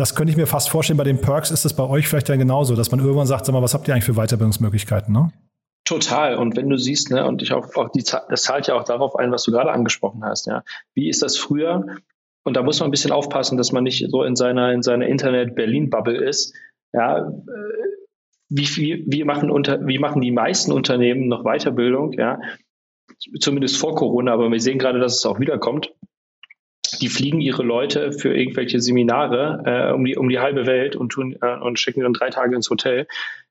[0.00, 0.96] Das könnte ich mir fast vorstellen.
[0.96, 3.52] Bei den Perks ist es bei euch vielleicht ja genauso, dass man irgendwann sagt, sag
[3.52, 5.12] mal, was habt ihr eigentlich für Weiterbildungsmöglichkeiten?
[5.12, 5.30] Ne?
[5.84, 6.38] Total.
[6.38, 9.14] Und wenn du siehst, ne, und ich auch, auch die, das zahlt ja auch darauf
[9.16, 10.62] ein, was du gerade angesprochen hast, ja.
[10.94, 11.84] Wie ist das früher?
[12.44, 15.06] Und da muss man ein bisschen aufpassen, dass man nicht so in seiner, in seiner
[15.06, 16.54] Internet-Berlin-Bubble ist.
[16.94, 17.30] Ja,
[18.48, 22.40] wie viel, wie machen unter, wie machen die meisten Unternehmen noch Weiterbildung, ja?
[23.38, 25.92] Zumindest vor Corona, aber wir sehen gerade, dass es auch wiederkommt
[27.00, 31.10] die fliegen ihre Leute für irgendwelche Seminare äh, um, die, um die halbe Welt und,
[31.10, 33.06] tun, äh, und schicken dann drei Tage ins Hotel.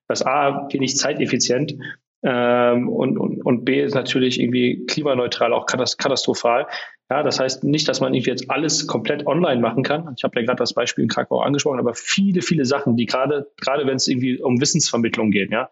[0.08, 1.76] Das A, finde ich zeiteffizient
[2.24, 6.68] ähm, und, und, und B ist natürlich irgendwie klimaneutral, auch katastrophal.
[7.10, 10.14] Ja, das heißt nicht, dass man irgendwie jetzt alles komplett online machen kann.
[10.16, 13.48] Ich habe ja gerade das Beispiel in Krakau angesprochen, aber viele, viele Sachen, die gerade,
[13.58, 15.70] gerade wenn es irgendwie um Wissensvermittlung geht, ja,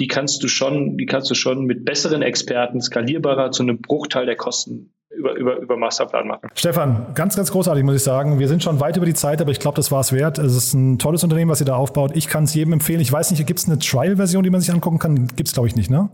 [0.00, 4.26] die kannst du schon, die kannst du schon mit besseren Experten skalierbarer zu einem Bruchteil
[4.26, 6.48] der Kosten über, über, über Masterplan machen.
[6.54, 8.38] Stefan, ganz, ganz großartig, muss ich sagen.
[8.38, 10.38] Wir sind schon weit über die Zeit, aber ich glaube, das war es wert.
[10.38, 12.12] Es ist ein tolles Unternehmen, was ihr da aufbaut.
[12.14, 13.00] Ich kann es jedem empfehlen.
[13.00, 15.28] Ich weiß nicht, gibt es eine Trial-Version, die man sich angucken kann?
[15.28, 16.10] Gibt es, glaube ich, nicht, ne?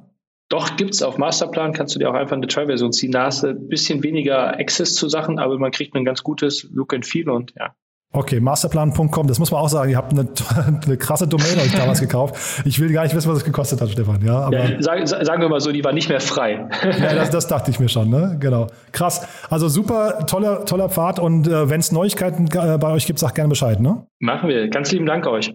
[0.48, 3.12] Doch, gibt es auf Masterplan, kannst du dir auch einfach eine Trial-Version ziehen.
[3.12, 6.66] Da hast du ein bisschen weniger Access zu Sachen, aber man kriegt ein ganz gutes
[6.72, 7.74] Look and Feel und ja,
[8.10, 9.90] Okay, masterplan.com, das muss man auch sagen.
[9.90, 10.26] Ihr habt eine,
[10.84, 12.62] eine krasse Domain euch damals gekauft.
[12.64, 14.24] Ich will gar nicht wissen, was es gekostet hat, Stefan.
[14.24, 16.68] Ja, aber ja, sagen, sagen wir mal so, die war nicht mehr frei.
[16.98, 18.36] ja, das, das dachte ich mir schon, ne?
[18.40, 18.68] Genau.
[18.92, 19.26] Krass.
[19.50, 21.18] Also super, toller, toller Pfad.
[21.18, 24.06] Und äh, wenn es Neuigkeiten äh, bei euch gibt, sagt gerne Bescheid, ne?
[24.20, 24.68] Machen wir.
[24.68, 25.54] Ganz lieben Dank euch.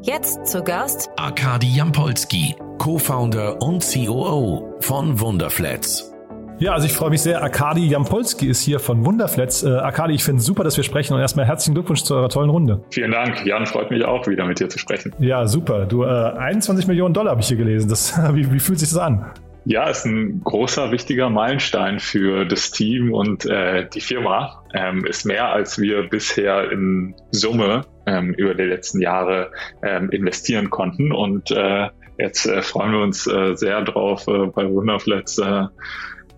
[0.02, 6.15] Jetzt zu Gast Arkadi Jampolski, Co-Founder und COO von Wunderflats.
[6.58, 7.42] Ja, also ich freue mich sehr.
[7.42, 9.64] Arkadi Jampolski ist hier von Wunderflats.
[9.64, 12.30] Äh, Arkadi, ich finde es super, dass wir sprechen und erstmal herzlichen Glückwunsch zu eurer
[12.30, 12.82] tollen Runde.
[12.92, 13.46] Vielen Dank.
[13.46, 15.14] Jan, freut mich auch wieder mit dir zu sprechen.
[15.20, 15.86] Ja, super.
[15.86, 17.90] Du, äh, 21 Millionen Dollar habe ich hier gelesen.
[17.90, 19.26] Das, wie, wie fühlt sich das an?
[19.66, 24.64] Ja, ist ein großer, wichtiger Meilenstein für das Team und äh, die Firma.
[24.74, 29.52] Ähm, ist mehr, als wir bisher in Summe ähm, über die letzten Jahre
[29.84, 31.12] ähm, investieren konnten.
[31.12, 35.66] Und äh, jetzt äh, freuen wir uns äh, sehr drauf, äh, bei Wunderflats äh,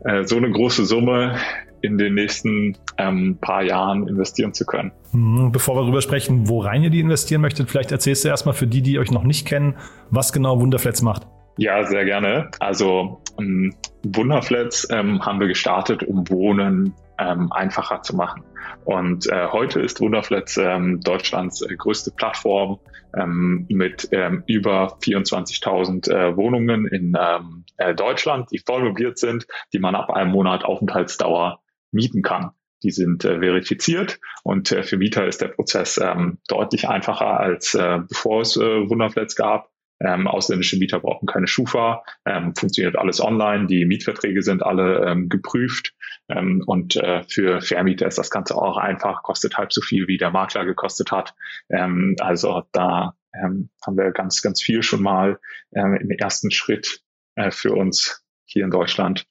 [0.08, 1.38] äh, so eine große Summe
[1.82, 4.92] in den nächsten ähm, paar Jahren investieren zu können.
[5.12, 5.52] Mhm.
[5.52, 8.82] Bevor wir darüber sprechen, worein ihr die investieren möchtet, vielleicht erzählst du erstmal für die,
[8.82, 9.76] die euch noch nicht kennen,
[10.10, 11.28] was genau Wunderflats macht.
[11.58, 12.50] Ja, sehr gerne.
[12.60, 18.44] Also ähm, Wunderflats ähm, haben wir gestartet, um Wohnen ähm, einfacher zu machen.
[18.86, 22.80] Und äh, heute ist Wunderflats ähm, Deutschlands äh, größte Plattform
[23.18, 29.48] ähm, mit ähm, über 24.000 äh, Wohnungen in ähm, äh, Deutschland, die voll mobiliert sind,
[29.74, 32.52] die man ab einem Monat Aufenthaltsdauer mieten kann.
[32.84, 37.74] Die sind äh, verifiziert und äh, für Mieter ist der Prozess ähm, deutlich einfacher als
[37.74, 39.72] äh, bevor es äh, Wunderflats gab.
[40.00, 45.30] Ähm, ausländische Mieter brauchen keine Schufa, ähm, funktioniert alles online, die Mietverträge sind alle ähm,
[45.30, 45.94] geprüft.
[46.30, 50.18] Ähm, und äh, für Vermieter ist das Ganze auch einfach, kostet halb so viel, wie
[50.18, 51.34] der Makler gekostet hat.
[51.70, 55.40] Ähm, also da ähm, haben wir ganz, ganz viel schon mal
[55.74, 57.02] ähm, im ersten Schritt
[57.36, 59.26] äh, für uns hier in Deutschland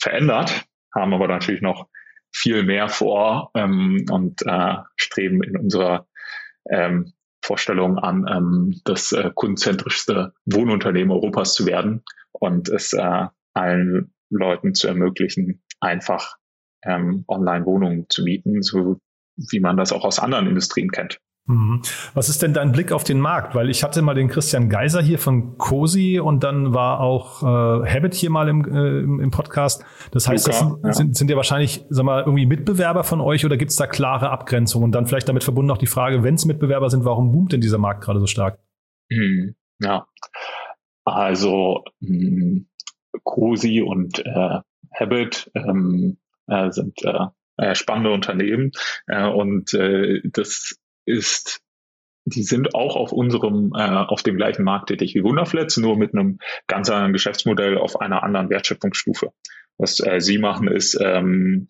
[0.00, 1.88] verändert, haben aber natürlich noch
[2.32, 6.06] viel mehr vor ähm, und äh, streben in unserer
[6.70, 7.12] ähm,
[7.52, 14.72] Vorstellung an, ähm, das äh, kundenzentrischste Wohnunternehmen Europas zu werden und es äh, allen Leuten
[14.72, 16.38] zu ermöglichen, einfach
[16.82, 19.02] ähm, online Wohnungen zu mieten, so
[19.36, 21.20] wie man das auch aus anderen Industrien kennt.
[21.46, 21.82] Mhm.
[22.14, 23.54] Was ist denn dein Blick auf den Markt?
[23.54, 27.90] Weil ich hatte mal den Christian Geiser hier von COSI und dann war auch äh,
[27.90, 29.84] Habit hier mal im, äh, im Podcast.
[30.12, 30.92] Das heißt, Luca, das sind, ja.
[30.92, 34.30] sind, sind ja wahrscheinlich, sag mal, irgendwie Mitbewerber von euch oder gibt es da klare
[34.30, 34.84] Abgrenzungen?
[34.84, 37.60] Und dann vielleicht damit verbunden auch die Frage, wenn es Mitbewerber sind, warum boomt denn
[37.60, 38.60] dieser Markt gerade so stark?
[39.10, 39.56] Mhm.
[39.80, 40.06] Ja,
[41.04, 42.62] also mh,
[43.24, 44.60] COSI und äh,
[44.94, 47.26] Habit ähm, äh, sind äh,
[47.56, 48.70] äh spannende Unternehmen
[49.08, 51.60] äh, und äh, das ist,
[52.24, 56.14] die sind auch auf unserem, äh, auf dem gleichen Markt tätig wie Wunderflats, nur mit
[56.14, 56.38] einem
[56.68, 59.32] ganz anderen Geschäftsmodell auf einer anderen Wertschöpfungsstufe.
[59.78, 61.66] Was äh, sie machen, ist ähm,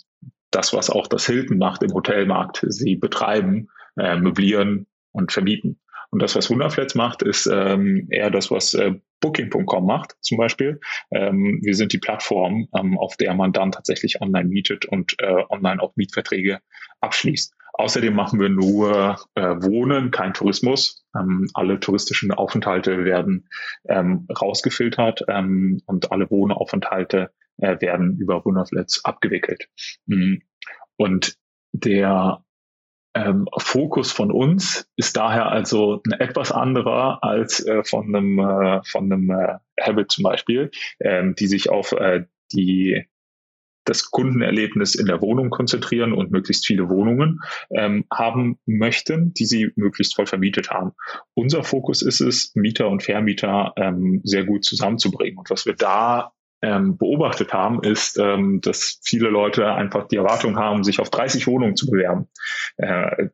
[0.51, 2.65] das, was auch das Hilton macht im Hotelmarkt.
[2.69, 5.81] Sie betreiben, äh, möblieren und vermieten.
[6.11, 10.79] Und das, was Wunderflats macht, ist ähm, eher das, was äh, Booking.com macht, zum Beispiel.
[11.11, 15.43] Ähm, wir sind die Plattform, ähm, auf der man dann tatsächlich online mietet und äh,
[15.49, 16.61] online auch Mietverträge
[17.01, 17.55] abschließt.
[17.73, 21.05] Außerdem machen wir nur äh, Wohnen, kein Tourismus.
[21.17, 23.49] Ähm, alle touristischen Aufenthalte werden
[23.89, 29.69] ähm, rausgefiltert ähm, und alle Wohnaufenthalte äh, werden über Wunderflats abgewickelt.
[30.07, 30.43] Mhm.
[30.97, 31.37] Und
[31.73, 32.45] der
[33.15, 38.83] ähm, Fokus von uns ist daher also ein etwas anderer als äh, von einem, äh,
[38.85, 43.07] von einem äh, Habit zum Beispiel, ähm, die sich auf äh, die
[43.85, 47.41] das Kundenerlebnis in der Wohnung konzentrieren und möglichst viele Wohnungen
[47.71, 50.93] ähm, haben möchten, die sie möglichst voll vermietet haben.
[51.35, 55.39] Unser Fokus ist es, Mieter und Vermieter ähm, sehr gut zusammenzubringen.
[55.39, 60.57] Und was wir da ähm, beobachtet haben, ist, ähm, dass viele Leute einfach die Erwartung
[60.57, 62.29] haben, sich auf 30 Wohnungen zu bewerben.
[62.77, 63.29] Äh,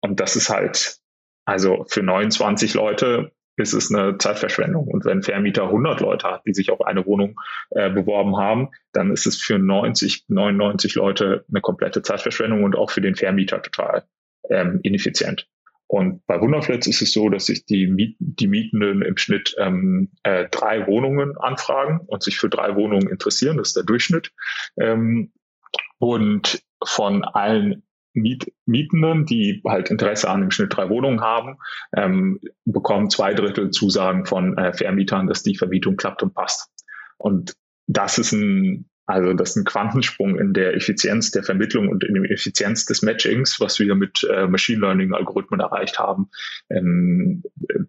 [0.00, 0.98] und das ist halt,
[1.44, 4.86] also für 29 Leute ist es eine Zeitverschwendung.
[4.86, 7.38] Und wenn Vermieter 100 Leute hat, die sich auf eine Wohnung
[7.70, 12.90] äh, beworben haben, dann ist es für 90, 99 Leute eine komplette Zeitverschwendung und auch
[12.90, 14.04] für den Vermieter total
[14.50, 15.48] ähm, ineffizient.
[15.90, 20.10] Und bei Wunderflats ist es so, dass sich die, Miet die Mietenden im Schnitt ähm,
[20.22, 23.56] äh, drei Wohnungen anfragen und sich für drei Wohnungen interessieren.
[23.56, 24.32] Das ist der Durchschnitt.
[24.78, 25.32] Ähm,
[25.98, 27.82] und von allen
[28.14, 31.56] Miet Mietenden, die halt Interesse an im Schnitt drei Wohnungen haben,
[31.96, 36.70] ähm, bekommen zwei Drittel Zusagen von äh, Vermietern, dass die Vermietung klappt und passt.
[37.18, 37.54] Und
[37.86, 42.14] das ist ein, also das ist ein Quantensprung in der Effizienz der Vermittlung und in
[42.14, 46.30] der Effizienz des Matchings, was wir mit äh, Machine Learning Algorithmen erreicht haben.
[46.70, 47.42] Ähm,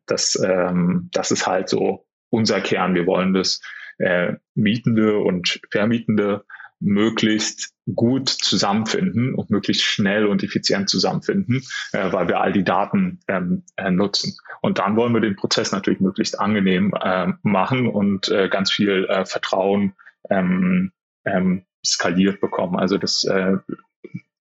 [0.06, 2.96] das, ähm, das ist halt so unser Kern.
[2.96, 3.62] Wir wollen das
[3.98, 6.46] äh, Mietende und Vermietende
[6.80, 13.20] möglichst gut zusammenfinden und möglichst schnell und effizient zusammenfinden, äh, weil wir all die Daten
[13.28, 14.38] ähm, äh, nutzen.
[14.62, 19.06] Und dann wollen wir den Prozess natürlich möglichst angenehm äh, machen und äh, ganz viel
[19.06, 19.94] äh, Vertrauen
[20.30, 20.92] ähm,
[21.26, 22.78] ähm, skaliert bekommen.
[22.78, 23.58] Also das äh,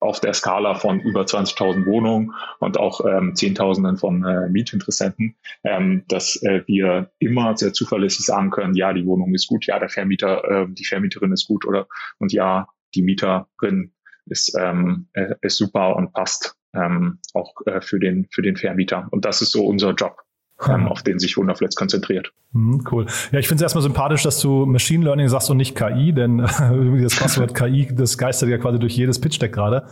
[0.01, 6.05] auf der Skala von über 20.000 Wohnungen und auch ähm, Zehntausenden von äh, Mietinteressenten, ähm,
[6.09, 9.89] dass äh, wir immer sehr zuverlässig sagen können, ja, die Wohnung ist gut, ja, der
[9.89, 13.93] Vermieter, äh, die Vermieterin ist gut oder und ja, die Mieterin
[14.27, 19.09] ist, ähm, äh, ist super und passt ähm, auch äh, für den für den Vermieter.
[19.11, 20.23] Und das ist so unser Job
[20.59, 22.33] auf den sich Wunderflats konzentriert.
[22.53, 23.07] Mhm, cool.
[23.31, 26.39] Ja, ich finde es erstmal sympathisch, dass du Machine Learning sagst und nicht KI, denn
[27.03, 29.87] das Passwort KI, das geistert ja quasi durch jedes Pitch-Deck gerade.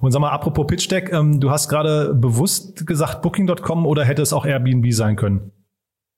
[0.00, 4.32] Und sag mal, apropos Pitch-Deck, ähm, du hast gerade bewusst gesagt Booking.com oder hätte es
[4.32, 5.52] auch Airbnb sein können?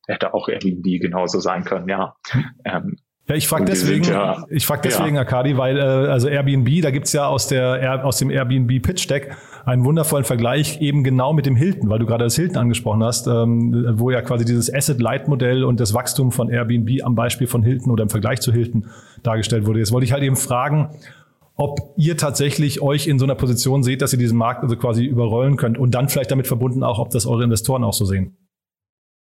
[0.07, 2.17] Hätte auch Airbnb genauso sein können, ja.
[2.31, 2.45] Hm.
[2.65, 2.97] Ähm,
[3.29, 5.23] Ja, ich frage deswegen, ja, ich frag deswegen, ja.
[5.23, 9.37] Akadi, weil äh, also Airbnb, da gibt's ja aus, der, aus dem Airbnb Pitch Deck
[9.65, 13.27] einen wundervollen Vergleich eben genau mit dem Hilton, weil du gerade das Hilton angesprochen hast,
[13.27, 17.91] ähm, wo ja quasi dieses Asset-Light-Modell und das Wachstum von Airbnb am Beispiel von Hilton
[17.91, 18.87] oder im Vergleich zu Hilton
[19.25, 19.81] dargestellt wurde.
[19.81, 20.91] Jetzt wollte ich halt eben fragen,
[21.57, 25.05] ob ihr tatsächlich euch in so einer Position seht, dass ihr diesen Markt also quasi
[25.05, 28.37] überrollen könnt und dann vielleicht damit verbunden auch, ob das eure Investoren auch so sehen.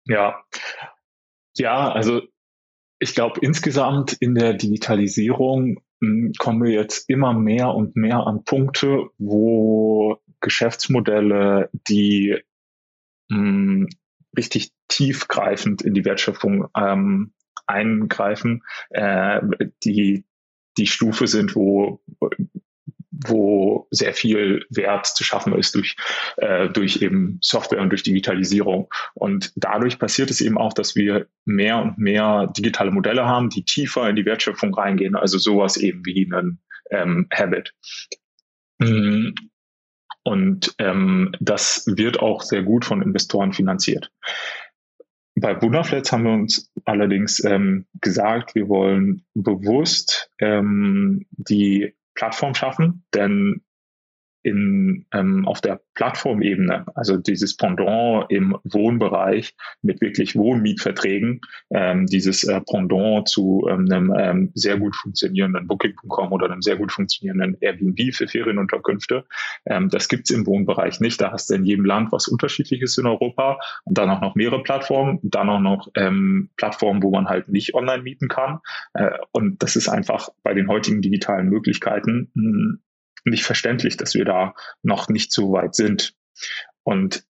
[0.05, 0.35] Ja,
[1.57, 2.21] ja, also
[2.99, 8.45] ich glaube, insgesamt in der Digitalisierung hm, kommen wir jetzt immer mehr und mehr an
[8.45, 12.37] Punkte, wo Geschäftsmodelle, die
[13.29, 13.89] mh, hm,
[14.37, 17.33] richtig tiefgreifend in die Wertschöpfung ähm,
[17.67, 19.41] eingreifen, äh,
[19.85, 20.25] die
[20.79, 22.01] die Stufe sind, wo
[23.27, 25.97] wo sehr viel Wert zu schaffen ist durch,
[26.37, 28.89] äh, durch eben Software und durch Digitalisierung.
[29.15, 33.65] Und dadurch passiert es eben auch, dass wir mehr und mehr digitale Modelle haben, die
[33.65, 37.75] tiefer in die Wertschöpfung reingehen, also sowas eben wie einen ähm, Habit.
[38.79, 39.31] Mm.
[40.25, 44.11] Und ähm, das wird auch sehr gut von Investoren finanziert.
[45.41, 53.05] Bei Wunderflats haben wir uns allerdings ähm, gesagt, wir wollen bewusst ähm, die Plattform schaffen,
[53.15, 53.63] denn
[54.49, 62.45] in, ähm, auf der Plattformebene, also dieses Pendant im Wohnbereich mit wirklich Wohnmietverträgen, ähm, dieses
[62.45, 67.59] äh, Pendant zu ähm, einem ähm, sehr gut funktionierenden Booking.com oder einem sehr gut funktionierenden
[67.61, 69.27] Airbnb für Ferienunterkünfte.
[69.67, 71.21] Ähm, das gibt's im Wohnbereich nicht.
[71.21, 74.63] Da hast du in jedem Land was Unterschiedliches in Europa und dann auch noch mehrere
[74.63, 78.61] Plattformen, dann auch noch ähm, Plattformen, wo man halt nicht online mieten kann.
[78.95, 82.81] Äh, und das ist einfach bei den heutigen digitalen Möglichkeiten hm,
[83.31, 86.15] nicht verständlich, dass wir da noch nicht so weit sind.
[86.83, 87.25] Und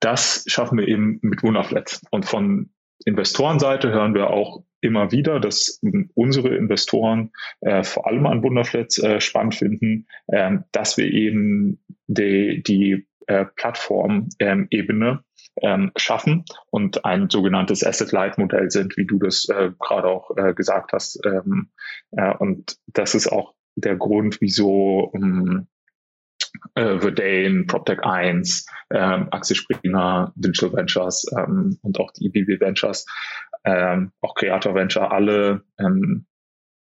[0.00, 2.00] das schaffen wir eben mit Wunderflat.
[2.10, 2.70] Und von
[3.04, 5.80] Investorenseite hören wir auch immer wieder, dass
[6.14, 12.62] unsere Investoren äh, vor allem an Wunderflats äh, spannend finden, äh, dass wir eben die,
[12.62, 15.24] die äh, Plattform-Ebene
[15.62, 20.92] ähm, schaffen und ein sogenanntes Asset-Light-Modell sind, wie du das äh, gerade auch äh, gesagt
[20.92, 21.20] hast.
[21.26, 21.70] Ähm,
[22.12, 25.66] äh, und das ist auch der Grund, wieso um,
[26.74, 33.06] äh, Verdane, PropTech 1, ähm, Axel Springer, Digital Ventures ähm, und auch die IBB Ventures,
[33.64, 36.26] ähm, auch Creator Venture, alle ähm,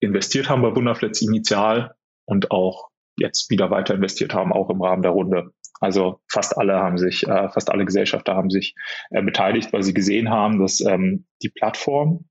[0.01, 5.03] investiert haben bei Wunderflats initial und auch jetzt wieder weiter investiert haben, auch im Rahmen
[5.03, 5.53] der Runde.
[5.81, 8.75] Also fast alle haben sich, äh, fast alle Gesellschafter haben sich
[9.11, 12.25] äh, beteiligt, weil sie gesehen haben, dass ähm, die Plattform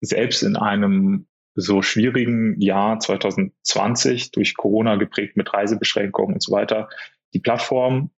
[0.00, 1.27] selbst in einem
[1.60, 6.88] so schwierigen Jahr 2020 durch Corona geprägt mit Reisebeschränkungen und so weiter,
[7.34, 8.10] die Plattform,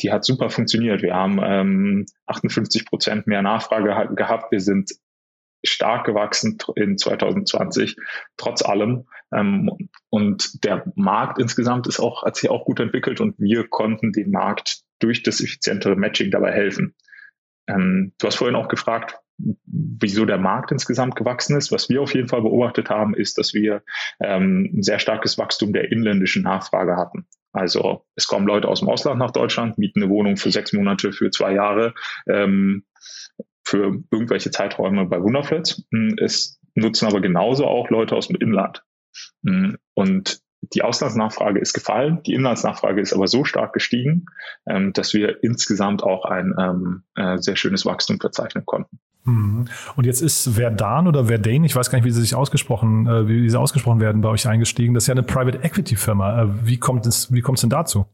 [0.00, 1.02] die hat super funktioniert.
[1.02, 4.52] Wir haben ähm, 58 Prozent mehr Nachfrage gehabt.
[4.52, 4.92] Wir sind
[5.64, 7.96] stark gewachsen in 2020,
[8.36, 9.06] trotz allem.
[9.34, 9.70] Ähm,
[10.08, 14.30] und der Markt insgesamt ist auch, hat sich auch gut entwickelt und wir konnten dem
[14.30, 16.94] Markt durch das effizientere Matching dabei helfen.
[17.66, 19.18] Ähm, du hast vorhin auch gefragt,
[19.66, 21.72] wieso der Markt insgesamt gewachsen ist.
[21.72, 23.82] Was wir auf jeden Fall beobachtet haben, ist, dass wir
[24.20, 27.26] ähm, ein sehr starkes Wachstum der inländischen Nachfrage hatten.
[27.52, 31.12] Also es kommen Leute aus dem Ausland nach Deutschland, mieten eine Wohnung für sechs Monate,
[31.12, 31.94] für zwei Jahre,
[32.28, 32.84] ähm,
[33.64, 35.84] für irgendwelche Zeiträume bei Wunderflats.
[36.20, 38.84] Es nutzen aber genauso auch Leute aus dem Inland.
[39.94, 40.42] Und
[40.74, 44.26] die Auslandsnachfrage ist gefallen, die Inlandsnachfrage ist aber so stark gestiegen,
[44.66, 49.00] ähm, dass wir insgesamt auch ein ähm, äh, sehr schönes Wachstum verzeichnen konnten.
[49.24, 49.66] Mhm.
[49.96, 53.28] Und jetzt ist Verdan oder Verdane, ich weiß gar nicht, wie sie sich ausgesprochen, äh,
[53.28, 54.94] wie sie ausgesprochen werden, bei euch eingestiegen.
[54.94, 56.42] Das ist ja eine Private Equity Firma.
[56.42, 58.06] Äh, wie kommt es, wie kommt es denn dazu?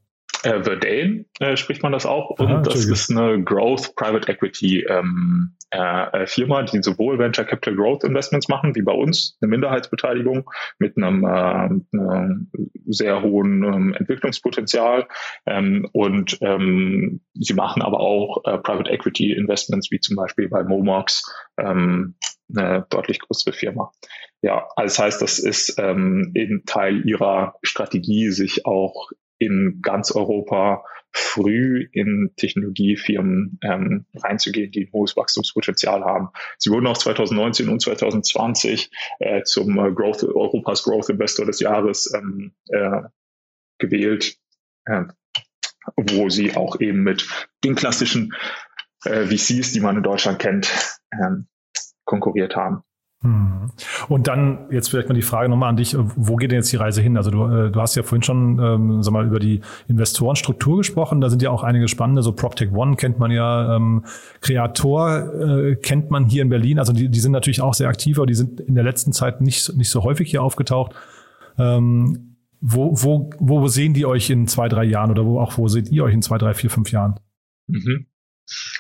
[0.47, 2.31] Äh, Verdane äh, spricht man das auch.
[2.31, 7.45] Und Aha, das ist eine Growth Private Equity ähm, äh, äh, Firma, die sowohl Venture
[7.45, 12.51] Capital Growth Investments machen, wie bei uns, eine Minderheitsbeteiligung mit einem, äh, einem
[12.87, 15.09] sehr hohen ähm, Entwicklungspotenzial.
[15.47, 20.63] Ähm, und ähm, sie machen aber auch äh, Private Equity Investments, wie zum Beispiel bei
[20.63, 21.25] Momox,
[21.59, 22.15] ähm,
[22.55, 23.91] eine deutlich größere Firma.
[24.43, 30.13] Ja, also das heißt, das ist ähm, eben Teil ihrer Strategie, sich auch in ganz
[30.13, 36.29] Europa früh in Technologiefirmen ähm, reinzugehen, die ein hohes Wachstumspotenzial haben.
[36.59, 42.13] Sie wurden auch 2019 und 2020 äh, zum äh, Growth, Europas Growth Investor des Jahres
[42.15, 43.03] ähm, äh,
[43.79, 44.37] gewählt,
[44.85, 45.05] äh,
[45.97, 47.27] wo sie auch eben mit
[47.65, 48.35] den klassischen
[49.05, 50.71] äh, VCs, die man in Deutschland kennt,
[51.13, 51.47] ähm,
[52.05, 52.83] konkurriert haben.
[53.23, 53.71] Hm.
[54.09, 56.77] Und dann jetzt vielleicht mal die Frage nochmal an dich, wo geht denn jetzt die
[56.77, 57.17] Reise hin?
[57.17, 61.21] Also du, äh, du hast ja vorhin schon ähm, sag mal, über die Investorenstruktur gesprochen,
[61.21, 64.05] da sind ja auch einige spannende, so PropTech One kennt man ja, ähm,
[64.43, 68.19] Creator äh, kennt man hier in Berlin, also die, die sind natürlich auch sehr aktiv,
[68.19, 70.95] aber die sind in der letzten Zeit nicht, nicht so häufig hier aufgetaucht.
[71.59, 75.69] Ähm, wo, wo, wo sehen die euch in zwei, drei Jahren oder wo auch wo
[75.69, 77.21] seht ihr euch in zwei, drei, vier, fünf Jahren?
[77.67, 78.07] Mhm.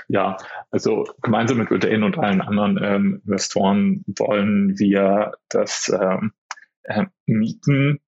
[0.08, 0.36] Ja,
[0.70, 6.32] also gemeinsam mit Retain und allen anderen ähm, Investoren wollen wir das ähm,
[6.84, 8.00] äh, Mieten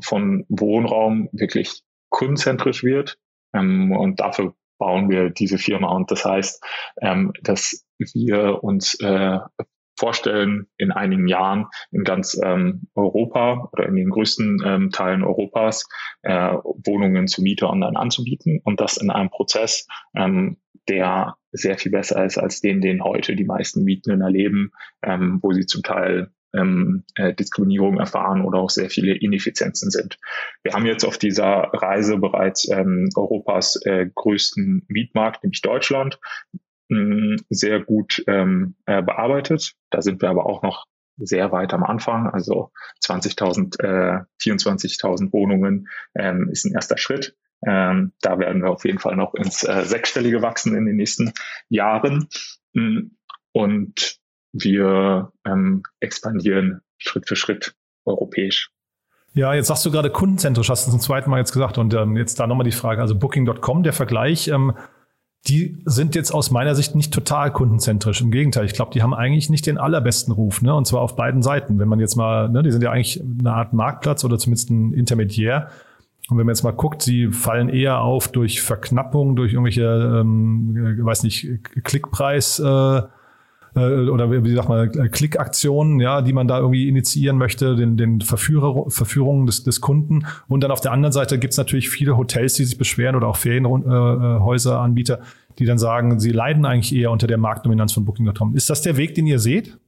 [0.00, 3.18] von Wohnraum wirklich kundenzentrisch wird.
[3.52, 5.88] Ähm, und dafür bauen wir diese Firma.
[5.92, 6.64] Und das heißt,
[7.02, 9.38] ähm, dass wir uns äh,
[10.00, 15.86] vorstellen, in einigen Jahren in ganz ähm, Europa oder in den größten ähm, Teilen Europas
[16.22, 20.56] äh, Wohnungen zu Miete online anzubieten und das in einem Prozess, ähm,
[20.88, 24.72] der sehr viel besser ist als den, den heute die meisten Mietenden erleben,
[25.02, 30.18] ähm, wo sie zum Teil ähm, äh, Diskriminierung erfahren oder auch sehr viele Ineffizienzen sind.
[30.62, 36.18] Wir haben jetzt auf dieser Reise bereits ähm, Europas äh, größten Mietmarkt, nämlich Deutschland,
[36.88, 39.74] mh, sehr gut ähm, äh, bearbeitet.
[39.90, 42.28] Da sind wir aber auch noch sehr weit am Anfang.
[42.28, 42.70] Also
[43.04, 47.36] 20.000, äh, 24.000 Wohnungen ähm, ist ein erster Schritt.
[47.66, 51.32] Ähm, da werden wir auf jeden Fall noch ins äh, Sechsstellige wachsen in den nächsten
[51.68, 52.28] Jahren.
[52.72, 53.08] Mm,
[53.52, 54.18] und
[54.52, 58.70] wir ähm, expandieren Schritt für Schritt europäisch.
[59.34, 61.78] Ja, jetzt sagst du gerade kundenzentrisch, hast du zum zweiten Mal jetzt gesagt.
[61.78, 64.74] Und ähm, jetzt da nochmal die Frage, also Booking.com, der Vergleich, ähm,
[65.46, 68.20] die sind jetzt aus meiner Sicht nicht total kundenzentrisch.
[68.20, 70.74] Im Gegenteil, ich glaube, die haben eigentlich nicht den allerbesten Ruf, ne?
[70.74, 71.78] Und zwar auf beiden Seiten.
[71.78, 74.92] Wenn man jetzt mal, ne, die sind ja eigentlich eine Art Marktplatz oder zumindest ein
[74.92, 75.70] Intermediär.
[76.30, 79.82] Und wenn man jetzt mal guckt, sie fallen eher auf durch Verknappung, durch irgendwelche,
[80.20, 81.48] ähm, weiß nicht,
[81.82, 83.02] Klickpreis äh,
[83.74, 88.20] äh, oder wie sagt man, Klickaktionen, ja, die man da irgendwie initiieren möchte, den, den
[88.20, 90.26] Verführer, Verführungen des, des Kunden.
[90.48, 93.36] Und dann auf der anderen Seite gibt's natürlich viele Hotels, die sich beschweren oder auch
[93.36, 98.54] Ferienhäuseranbieter, äh, die dann sagen, sie leiden eigentlich eher unter der Marktdominanz von Booking.com.
[98.54, 99.78] Ist das der Weg, den ihr seht?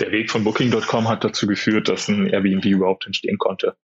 [0.00, 3.76] Der Weg von Booking.com hat dazu geführt, dass ein Airbnb überhaupt entstehen konnte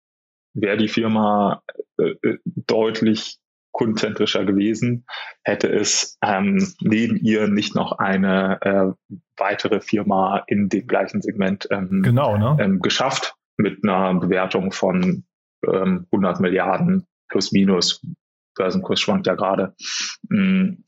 [0.54, 1.62] wäre die Firma
[1.98, 3.38] äh, äh, deutlich
[3.72, 5.04] kundenzentrischer gewesen,
[5.44, 11.68] hätte es ähm, neben ihr nicht noch eine äh, weitere Firma in dem gleichen Segment
[11.70, 12.56] ähm, genau, ne?
[12.60, 15.24] ähm, geschafft mit einer Bewertung von
[15.64, 18.02] ähm, 100 Milliarden plus minus.
[18.56, 19.74] Börsenkurs schwankt ja gerade.
[20.28, 20.82] Mm.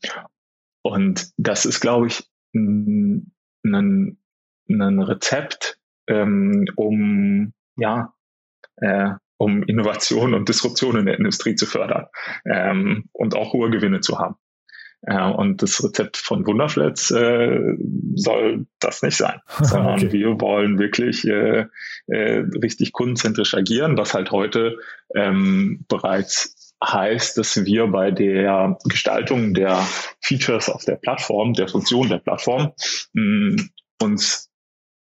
[0.83, 3.31] Und das ist, glaube ich, ein,
[3.63, 4.17] ein
[4.67, 8.13] Rezept, ähm, um ja
[8.77, 12.05] äh, um Innovation und Disruption in der Industrie zu fördern
[12.45, 14.35] ähm, und auch hohe Gewinne zu haben.
[15.01, 17.59] Äh, und das Rezept von Wunderflats äh,
[18.13, 20.11] soll das nicht sein, sondern okay.
[20.11, 21.65] wir wollen wirklich äh,
[22.05, 24.77] äh, richtig kundenzentrisch agieren, was halt heute
[25.15, 29.77] ähm, bereits heißt, dass wir bei der Gestaltung der
[30.21, 32.73] Features auf der Plattform, der Funktion der Plattform,
[33.13, 33.63] mh,
[34.03, 34.50] uns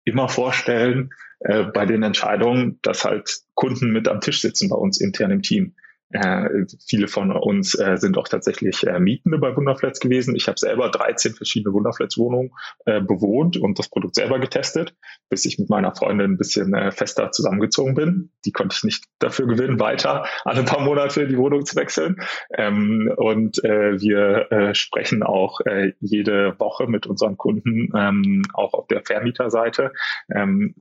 [0.05, 5.01] immer vorstellen, äh, bei den Entscheidungen, dass halt Kunden mit am Tisch sitzen bei uns
[5.01, 5.75] intern im Team.
[6.11, 10.37] Äh, viele von uns äh, sind auch tatsächlich äh, Mietende bei Wunderflats gewesen.
[10.37, 12.51] Ich habe selber 13 verschiedene Wunderflats-Wohnungen
[12.85, 14.95] äh, bewohnt und das Produkt selber getestet,
[15.29, 18.31] bis ich mit meiner Freundin ein bisschen äh, fester zusammengezogen bin.
[18.45, 22.17] Die konnte ich nicht dafür gewinnen, weiter alle paar Monate die Wohnung zu wechseln.
[22.57, 28.75] Ähm, und äh, wir äh, sprechen auch äh, jede Woche mit unseren Kunden, ähm, auch
[28.75, 29.93] auf der Vermieterseite,
[30.33, 30.75] ähm,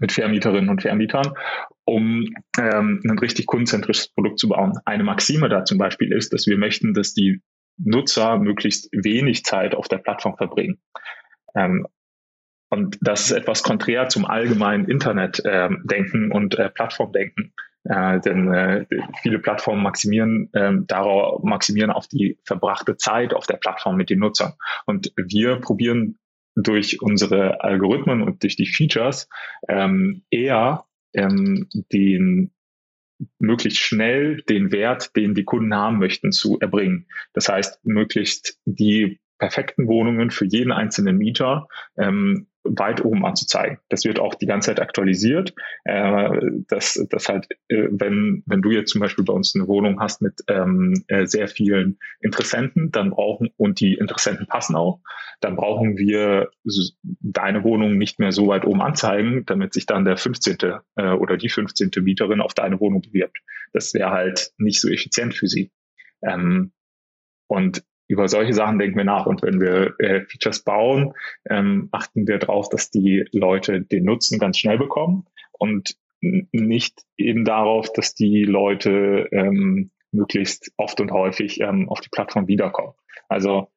[0.00, 1.34] mit Vermieterinnen und Vermietern,
[1.84, 2.24] um
[2.58, 4.72] ähm, ein richtig kundenzentrisches Produkt zu bauen.
[4.84, 7.42] Eine Maxime da zum Beispiel ist, dass wir möchten, dass die
[7.76, 10.80] Nutzer möglichst wenig Zeit auf der Plattform verbringen.
[11.54, 11.86] Ähm,
[12.70, 17.52] und das ist etwas konträr zum allgemeinen Internet-Denken ähm, und äh, Plattformdenken.
[17.84, 18.86] Äh, denn äh,
[19.22, 24.20] viele Plattformen maximieren äh, darauf maximieren auf die verbrachte Zeit auf der Plattform mit den
[24.20, 24.52] Nutzern.
[24.86, 26.18] Und wir probieren
[26.54, 29.28] durch unsere Algorithmen und durch die Features
[29.68, 30.84] ähm, eher
[31.14, 32.52] ähm, den
[33.38, 37.06] möglichst schnell den Wert, den die Kunden haben möchten, zu erbringen.
[37.34, 43.78] Das heißt, möglichst die perfekten Wohnungen für jeden einzelnen Mieter ähm, weit oben anzuzeigen.
[43.88, 45.54] Das wird auch die ganze Zeit aktualisiert.
[45.84, 46.28] Äh,
[46.68, 50.22] dass, dass halt, äh, wenn, wenn du jetzt zum Beispiel bei uns eine Wohnung hast
[50.22, 55.00] mit ähm, äh, sehr vielen Interessenten, dann brauchen, und die Interessenten passen auch,
[55.40, 56.50] dann brauchen wir
[57.02, 60.58] deine Wohnung nicht mehr so weit oben anzeigen, damit sich dann der 15.
[60.96, 61.90] Äh, oder die 15.
[62.02, 63.38] Mieterin auf deine Wohnung bewirbt.
[63.72, 65.70] Das wäre halt nicht so effizient für sie.
[66.22, 66.72] Ähm,
[67.46, 69.26] und über solche Sachen denken wir nach.
[69.26, 71.14] Und wenn wir äh, Features bauen,
[71.48, 77.44] ähm, achten wir darauf, dass die Leute den Nutzen ganz schnell bekommen und nicht eben
[77.44, 82.94] darauf, dass die Leute ähm, möglichst oft und häufig ähm, auf die Plattform wiederkommen.
[83.28, 83.68] Also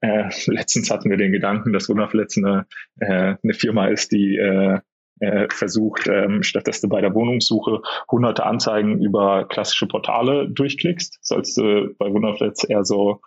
[0.00, 2.66] äh, letztens hatten wir den Gedanken, dass Wunderfletz eine,
[3.00, 4.78] äh, eine Firma ist, die äh,
[5.20, 11.18] äh, versucht, ähm, statt dass du bei der Wohnungssuche hunderte Anzeigen über klassische Portale durchklickst,
[11.20, 13.20] sollst du bei Wunderfletz eher so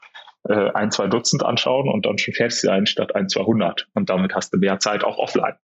[0.47, 3.87] äh, ein, zwei Dutzend anschauen und dann schon fertig sein statt ein, 200.
[3.93, 5.55] Und damit hast du mehr Zeit auch offline.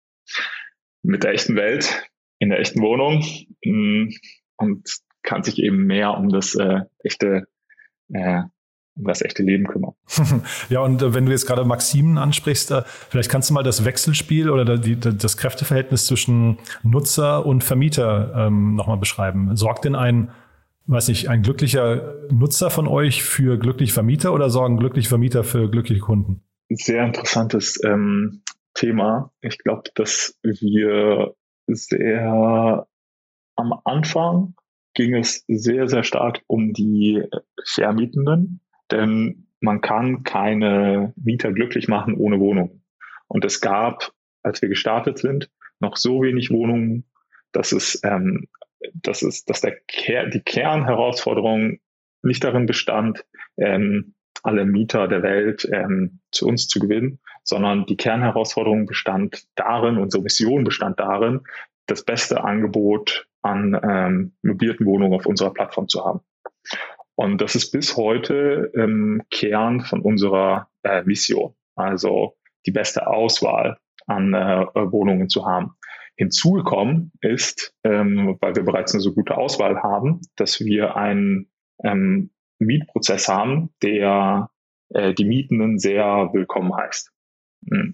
[1.03, 2.07] Mit der echten Welt,
[2.39, 3.23] in der echten Wohnung
[3.63, 4.09] mh, mm,
[4.57, 4.89] und
[5.23, 7.47] kann sich eben mehr um das äh, echte
[8.13, 8.41] äh,
[8.97, 9.93] um das echte Leben kümmern.
[10.69, 13.85] ja, und äh, wenn du jetzt gerade Maximen ansprichst, äh, vielleicht kannst du mal das
[13.85, 19.55] Wechselspiel oder die, das Kräfteverhältnis zwischen Nutzer und Vermieter ähm, nochmal beschreiben.
[19.55, 20.31] Sorgt denn ein,
[20.85, 25.69] weiß nicht, ein glücklicher Nutzer von euch für glückliche Vermieter oder sorgen glückliche Vermieter für
[25.69, 26.43] glückliche Kunden?
[26.69, 29.31] Sehr interessantes ähm, Thema.
[29.41, 31.35] Ich glaube, dass wir
[31.67, 32.87] sehr
[33.55, 34.55] am Anfang
[34.93, 37.23] ging es sehr, sehr stark um die
[37.65, 38.61] Vermietenden
[38.91, 42.81] denn man kann keine Mieter glücklich machen ohne Wohnung.
[43.27, 44.11] Und es gab,
[44.43, 47.05] als wir gestartet sind, noch so wenig Wohnungen,
[47.51, 48.47] dass es, ähm,
[48.93, 51.79] dass es, dass der Ker die Kernherausforderung
[52.23, 53.25] nicht darin bestand,
[53.57, 54.13] ähm,
[54.43, 60.23] alle Mieter der Welt ähm, zu uns zu gewinnen, sondern die Kernherausforderung bestand darin, unsere
[60.23, 61.41] Mission bestand darin,
[61.87, 66.21] das beste Angebot an ähm, mobilten Wohnungen auf unserer Plattform zu haben.
[67.15, 71.53] Und das ist bis heute ähm, Kern von unserer äh, Mission.
[71.75, 73.77] Also die beste Auswahl
[74.07, 75.75] an äh, Wohnungen zu haben.
[76.15, 81.51] Hinzugekommen ist, ähm, weil wir bereits eine so gute Auswahl haben, dass wir einen
[81.83, 84.49] ähm, Mietprozess haben, der
[84.89, 87.11] äh, die Mietenden sehr willkommen heißt.
[87.69, 87.93] Hm.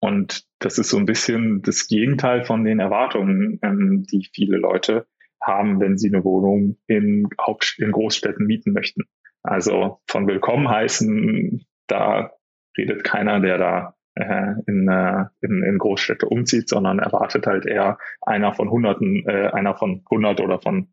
[0.00, 5.06] Und das ist so ein bisschen das Gegenteil von den Erwartungen, ähm, die viele Leute
[5.42, 9.04] haben, wenn sie eine Wohnung in, Haupt in Großstädten mieten möchten.
[9.42, 12.32] Also von willkommen heißen, da
[12.76, 17.98] redet keiner, der da äh, in, äh, in, in Großstädte umzieht, sondern erwartet halt eher
[18.20, 20.88] einer von Hunderten, äh, einer von 100 oder von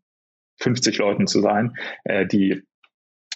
[0.60, 2.62] 50 Leuten zu sein, äh, die,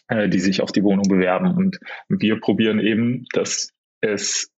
[0.09, 1.57] äh, die sich auf die Wohnung bewerben.
[1.57, 4.53] Und wir probieren eben, dass es,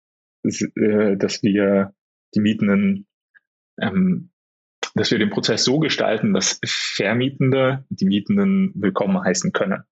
[0.45, 1.95] äh, dass wir
[2.35, 3.07] die Mietenden
[3.81, 4.31] ähm,
[4.95, 9.85] dass wir den Prozess so gestalten, dass Vermietende die Mietenden willkommen heißen können.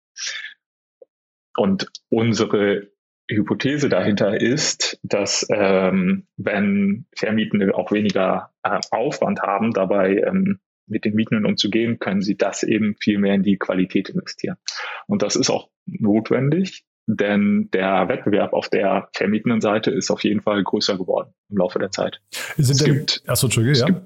[1.56, 2.90] Und unsere
[3.30, 11.04] Hypothese dahinter ist, dass ähm, wenn Vermietende auch weniger äh, Aufwand haben, dabei ähm, mit
[11.04, 14.56] den Mietenden umzugehen, können sie das eben viel mehr in die Qualität investieren.
[15.06, 20.40] Und das ist auch notwendig, denn der Wettbewerb auf der vermietenden Seite ist auf jeden
[20.40, 22.20] Fall größer geworden im Laufe der Zeit.
[22.56, 23.86] Sind es denn, gibt, achso, Entschuldige, ja.
[23.86, 24.02] Gibt,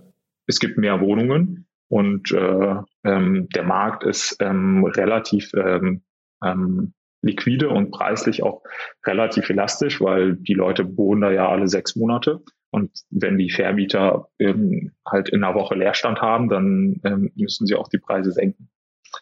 [0.47, 6.03] es gibt mehr Wohnungen und äh, ähm, der Markt ist ähm, relativ ähm,
[6.45, 8.63] ähm, liquide und preislich auch
[9.07, 12.41] relativ elastisch, weil die Leute wohnen da ja alle sechs Monate.
[12.71, 17.75] Und wenn die Vermieter ähm, halt in einer Woche Leerstand haben, dann ähm, müssen sie
[17.75, 18.71] auch die Preise senken,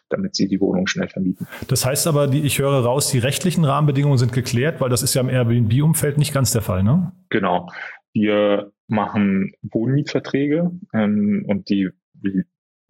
[0.09, 1.47] damit sie die Wohnung schnell vermieten.
[1.67, 5.13] Das heißt aber, die, ich höre raus, die rechtlichen Rahmenbedingungen sind geklärt, weil das ist
[5.13, 7.11] ja im Airbnb-Umfeld nicht ganz der Fall, ne?
[7.29, 7.69] Genau.
[8.13, 12.43] Wir machen Wohnmietverträge ähm, und die, die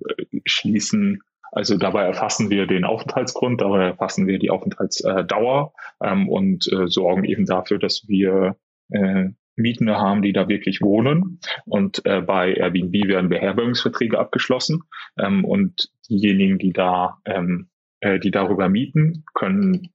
[0.05, 6.71] äh, schließen also dabei erfassen wir den Aufenthaltsgrund, dabei erfassen wir die Aufenthaltsdauer ähm, und
[6.71, 8.55] äh, sorgen eben dafür, dass wir
[8.89, 11.39] äh, Mietende haben, die da wirklich wohnen.
[11.65, 14.83] Und äh, bei Airbnb werden Beherbergungsverträge abgeschlossen.
[15.19, 19.89] Ähm, und diejenigen, die da, ähm, äh, die darüber mieten, können,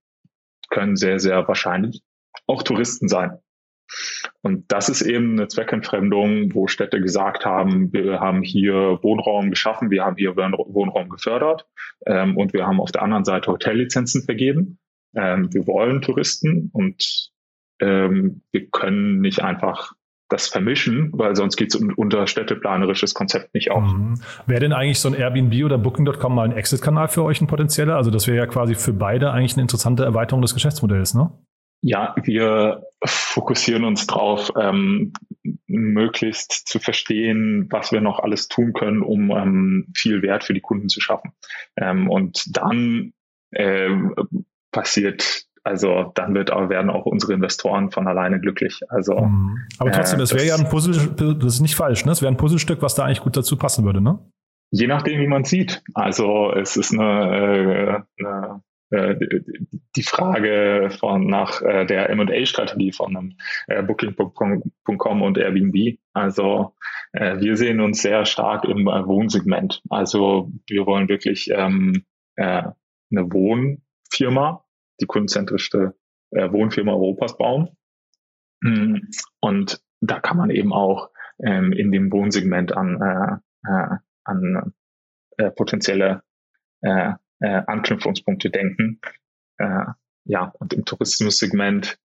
[0.69, 2.03] können sehr, sehr wahrscheinlich
[2.47, 3.39] auch Touristen sein.
[4.43, 9.91] Und das ist eben eine Zweckentfremdung, wo Städte gesagt haben, wir haben hier Wohnraum geschaffen,
[9.91, 11.67] wir haben hier Wohnraum gefördert
[12.07, 14.79] ähm, und wir haben auf der anderen Seite Hotellizenzen vergeben.
[15.15, 17.31] Ähm, wir wollen Touristen und
[17.81, 19.95] ähm, wir können nicht einfach
[20.29, 23.85] das vermischen, weil sonst geht es unter städteplanerisches Konzept nicht auf.
[23.85, 24.21] Mhm.
[24.47, 27.97] Wäre denn eigentlich so ein Airbnb oder Booking.com mal ein Exit-Kanal für euch ein potenzieller?
[27.97, 31.31] Also das wäre ja quasi für beide eigentlich eine interessante Erweiterung des Geschäftsmodells, ne?
[31.83, 35.13] Ja, wir fokussieren uns drauf, ähm,
[35.67, 40.61] möglichst zu verstehen, was wir noch alles tun können, um ähm, viel Wert für die
[40.61, 41.33] Kunden zu schaffen.
[41.77, 43.13] Ähm, und dann
[43.53, 43.91] äh,
[44.73, 48.83] passiert also dann wird, werden auch unsere Investoren von alleine glücklich.
[48.89, 49.59] Also, mhm.
[49.79, 50.95] Aber trotzdem, das wäre ja ein Puzzle,
[51.35, 52.13] das ist nicht falsch, ne?
[52.13, 54.21] Das wäre ein Puzzlestück, was da eigentlich gut dazu passen würde, ne?
[54.71, 55.83] Je nachdem, wie man sieht.
[55.95, 58.59] Also es ist eine, äh, eine äh,
[59.97, 63.37] die Frage von nach äh, der M&A-Strategie von einem
[63.67, 65.99] äh, Booking.com und Airbnb.
[66.13, 66.75] Also
[67.13, 69.83] äh, wir sehen uns sehr stark im äh, Wohnsegment.
[69.89, 72.05] Also wir wollen wirklich ähm,
[72.37, 72.63] äh,
[73.11, 74.65] eine Wohnfirma,
[75.01, 75.95] die kundenzentrischste
[76.31, 77.71] äh, Wohnfirma Europas bauen.
[78.61, 78.97] Mm,
[79.41, 81.11] und da kann man eben auch
[81.43, 84.75] ähm, in dem Wohnsegment an, äh, äh, an
[85.39, 86.23] äh, potenzielle
[87.41, 89.01] äh, Anknüpfungspunkte denken.
[89.59, 89.85] Äh,
[90.25, 91.99] ja, und im Tourismussegment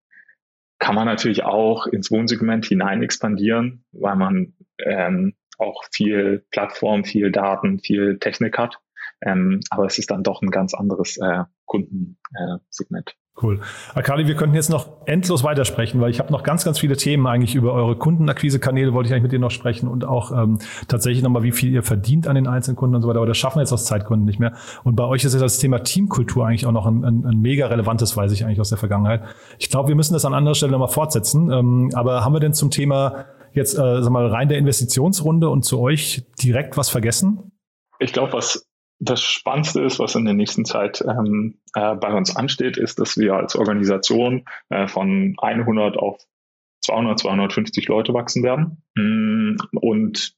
[0.79, 4.53] kann man natürlich auch ins Wohnsegment hinein expandieren, weil man
[4.83, 8.79] ähm, auch viel Plattform, viel Daten, viel Technik hat.
[9.21, 13.15] Ähm, aber es ist dann doch ein ganz anderes äh, Kundensegment.
[13.41, 13.61] Cool.
[13.95, 17.25] Akali, wir könnten jetzt noch endlos weitersprechen, weil ich habe noch ganz, ganz viele Themen
[17.25, 21.23] eigentlich über eure Kundenakquise-Kanäle, wollte ich eigentlich mit dir noch sprechen und auch ähm, tatsächlich
[21.23, 23.19] nochmal, wie viel ihr verdient an den einzelnen Kunden und so weiter.
[23.19, 24.53] Aber das schaffen wir jetzt aus Zeitgründen nicht mehr.
[24.83, 27.67] Und bei euch ist jetzt das Thema Teamkultur eigentlich auch noch ein, ein, ein mega
[27.67, 29.23] relevantes, weiß ich eigentlich aus der Vergangenheit.
[29.59, 31.49] Ich glaube, wir müssen das an anderer Stelle nochmal fortsetzen.
[31.51, 35.63] Ähm, aber haben wir denn zum Thema jetzt, äh, sag mal, rein der Investitionsrunde und
[35.63, 37.51] zu euch direkt was vergessen?
[37.99, 38.67] Ich glaube, was
[39.03, 43.17] das Spannendste ist, was in der nächsten Zeit ähm, äh, bei uns ansteht, ist, dass
[43.17, 46.19] wir als Organisation äh, von 100 auf
[46.81, 50.35] 200, 250 Leute wachsen werden mm, und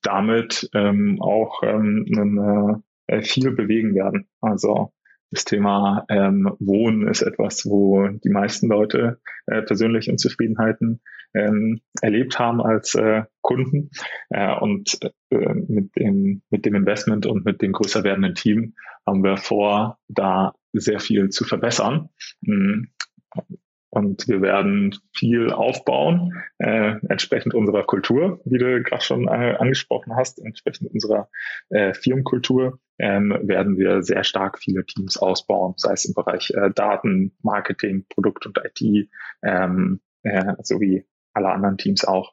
[0.00, 4.26] damit ähm, auch ähm, äh, viel bewegen werden.
[4.40, 4.92] Also
[5.30, 11.02] das Thema ähm, Wohnen ist etwas, wo die meisten Leute äh, persönliche Unzufriedenheiten
[11.34, 13.90] ähm, erlebt haben als äh, Kunden.
[14.30, 14.98] Äh, und
[15.30, 18.74] äh, mit, dem, mit dem Investment und mit dem größer werdenden Team
[19.06, 22.10] haben wir vor, da sehr viel zu verbessern.
[22.40, 22.90] Mhm.
[23.90, 30.14] Und wir werden viel aufbauen, äh, entsprechend unserer Kultur, wie du gerade schon äh, angesprochen
[30.14, 31.30] hast, entsprechend unserer
[31.70, 36.70] äh, Firmenkultur ähm, werden wir sehr stark viele Teams ausbauen, sei es im Bereich äh,
[36.74, 39.08] Daten, Marketing, Produkt und IT,
[39.42, 41.06] ähm, äh, sowie
[41.38, 42.32] alle anderen Teams auch.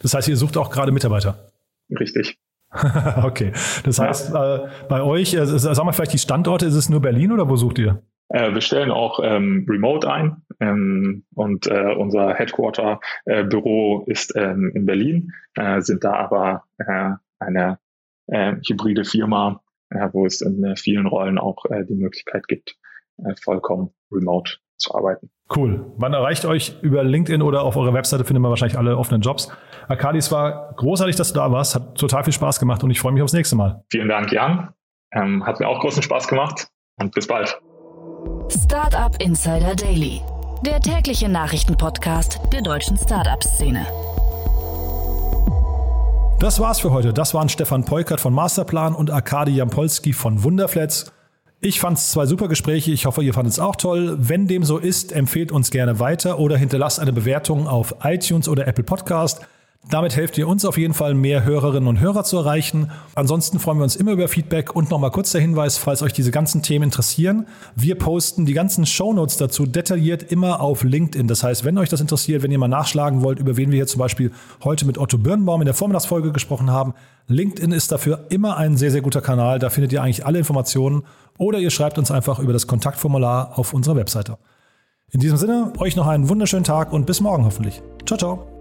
[0.00, 1.52] Das heißt, ihr sucht auch gerade Mitarbeiter?
[1.98, 2.38] Richtig.
[3.22, 3.52] okay.
[3.84, 4.56] Das heißt, ja.
[4.56, 7.56] äh, bei euch, äh, sagen wir vielleicht die Standorte, ist es nur Berlin oder wo
[7.56, 8.02] sucht ihr?
[8.28, 14.72] Äh, wir stellen auch ähm, Remote ein ähm, und äh, unser Headquarter-Büro äh, ist ähm,
[14.74, 17.78] in Berlin, äh, sind da aber äh, eine
[18.26, 19.60] hybride Firma,
[20.12, 22.78] wo es in vielen Rollen auch die Möglichkeit gibt,
[23.42, 25.30] vollkommen remote zu arbeiten.
[25.54, 25.92] Cool.
[25.98, 29.50] Man erreicht euch über LinkedIn oder auf eurer Webseite findet man wahrscheinlich alle offenen Jobs.
[29.88, 31.74] Akali, es war großartig, dass du da warst.
[31.74, 33.84] Hat total viel Spaß gemacht und ich freue mich aufs nächste Mal.
[33.90, 34.70] Vielen Dank, Jan.
[35.12, 36.68] Ähm, hat mir auch großen Spaß gemacht
[37.00, 37.60] und bis bald.
[38.48, 40.20] Startup Insider Daily,
[40.64, 43.86] der tägliche Nachrichtenpodcast der deutschen Startup-Szene.
[46.40, 47.12] Das war's für heute.
[47.12, 51.12] Das waren Stefan Peukert von Masterplan und Arkadi Jampolski von Wunderflats.
[51.64, 52.92] Ich fand es zwei super Gespräche.
[52.92, 54.18] Ich hoffe, ihr fandet es auch toll.
[54.20, 58.68] Wenn dem so ist, empfehlt uns gerne weiter oder hinterlasst eine Bewertung auf iTunes oder
[58.68, 59.40] Apple Podcast.
[59.90, 62.90] Damit helft ihr uns auf jeden Fall, mehr Hörerinnen und Hörer zu erreichen.
[63.14, 66.30] Ansonsten freuen wir uns immer über Feedback und nochmal kurz der Hinweis, falls euch diese
[66.30, 67.46] ganzen Themen interessieren.
[67.76, 71.28] Wir posten die ganzen Shownotes dazu detailliert immer auf LinkedIn.
[71.28, 73.86] Das heißt, wenn euch das interessiert, wenn ihr mal nachschlagen wollt, über wen wir hier
[73.86, 74.32] zum Beispiel
[74.64, 76.94] heute mit Otto Birnbaum in der Vormittagsfolge gesprochen haben,
[77.28, 79.58] LinkedIn ist dafür immer ein sehr, sehr guter Kanal.
[79.58, 81.04] Da findet ihr eigentlich alle Informationen
[81.38, 84.38] oder ihr schreibt uns einfach über das Kontaktformular auf unserer Webseite.
[85.10, 87.82] In diesem Sinne, euch noch einen wunderschönen Tag und bis morgen hoffentlich.
[88.06, 88.53] Ciao, ciao.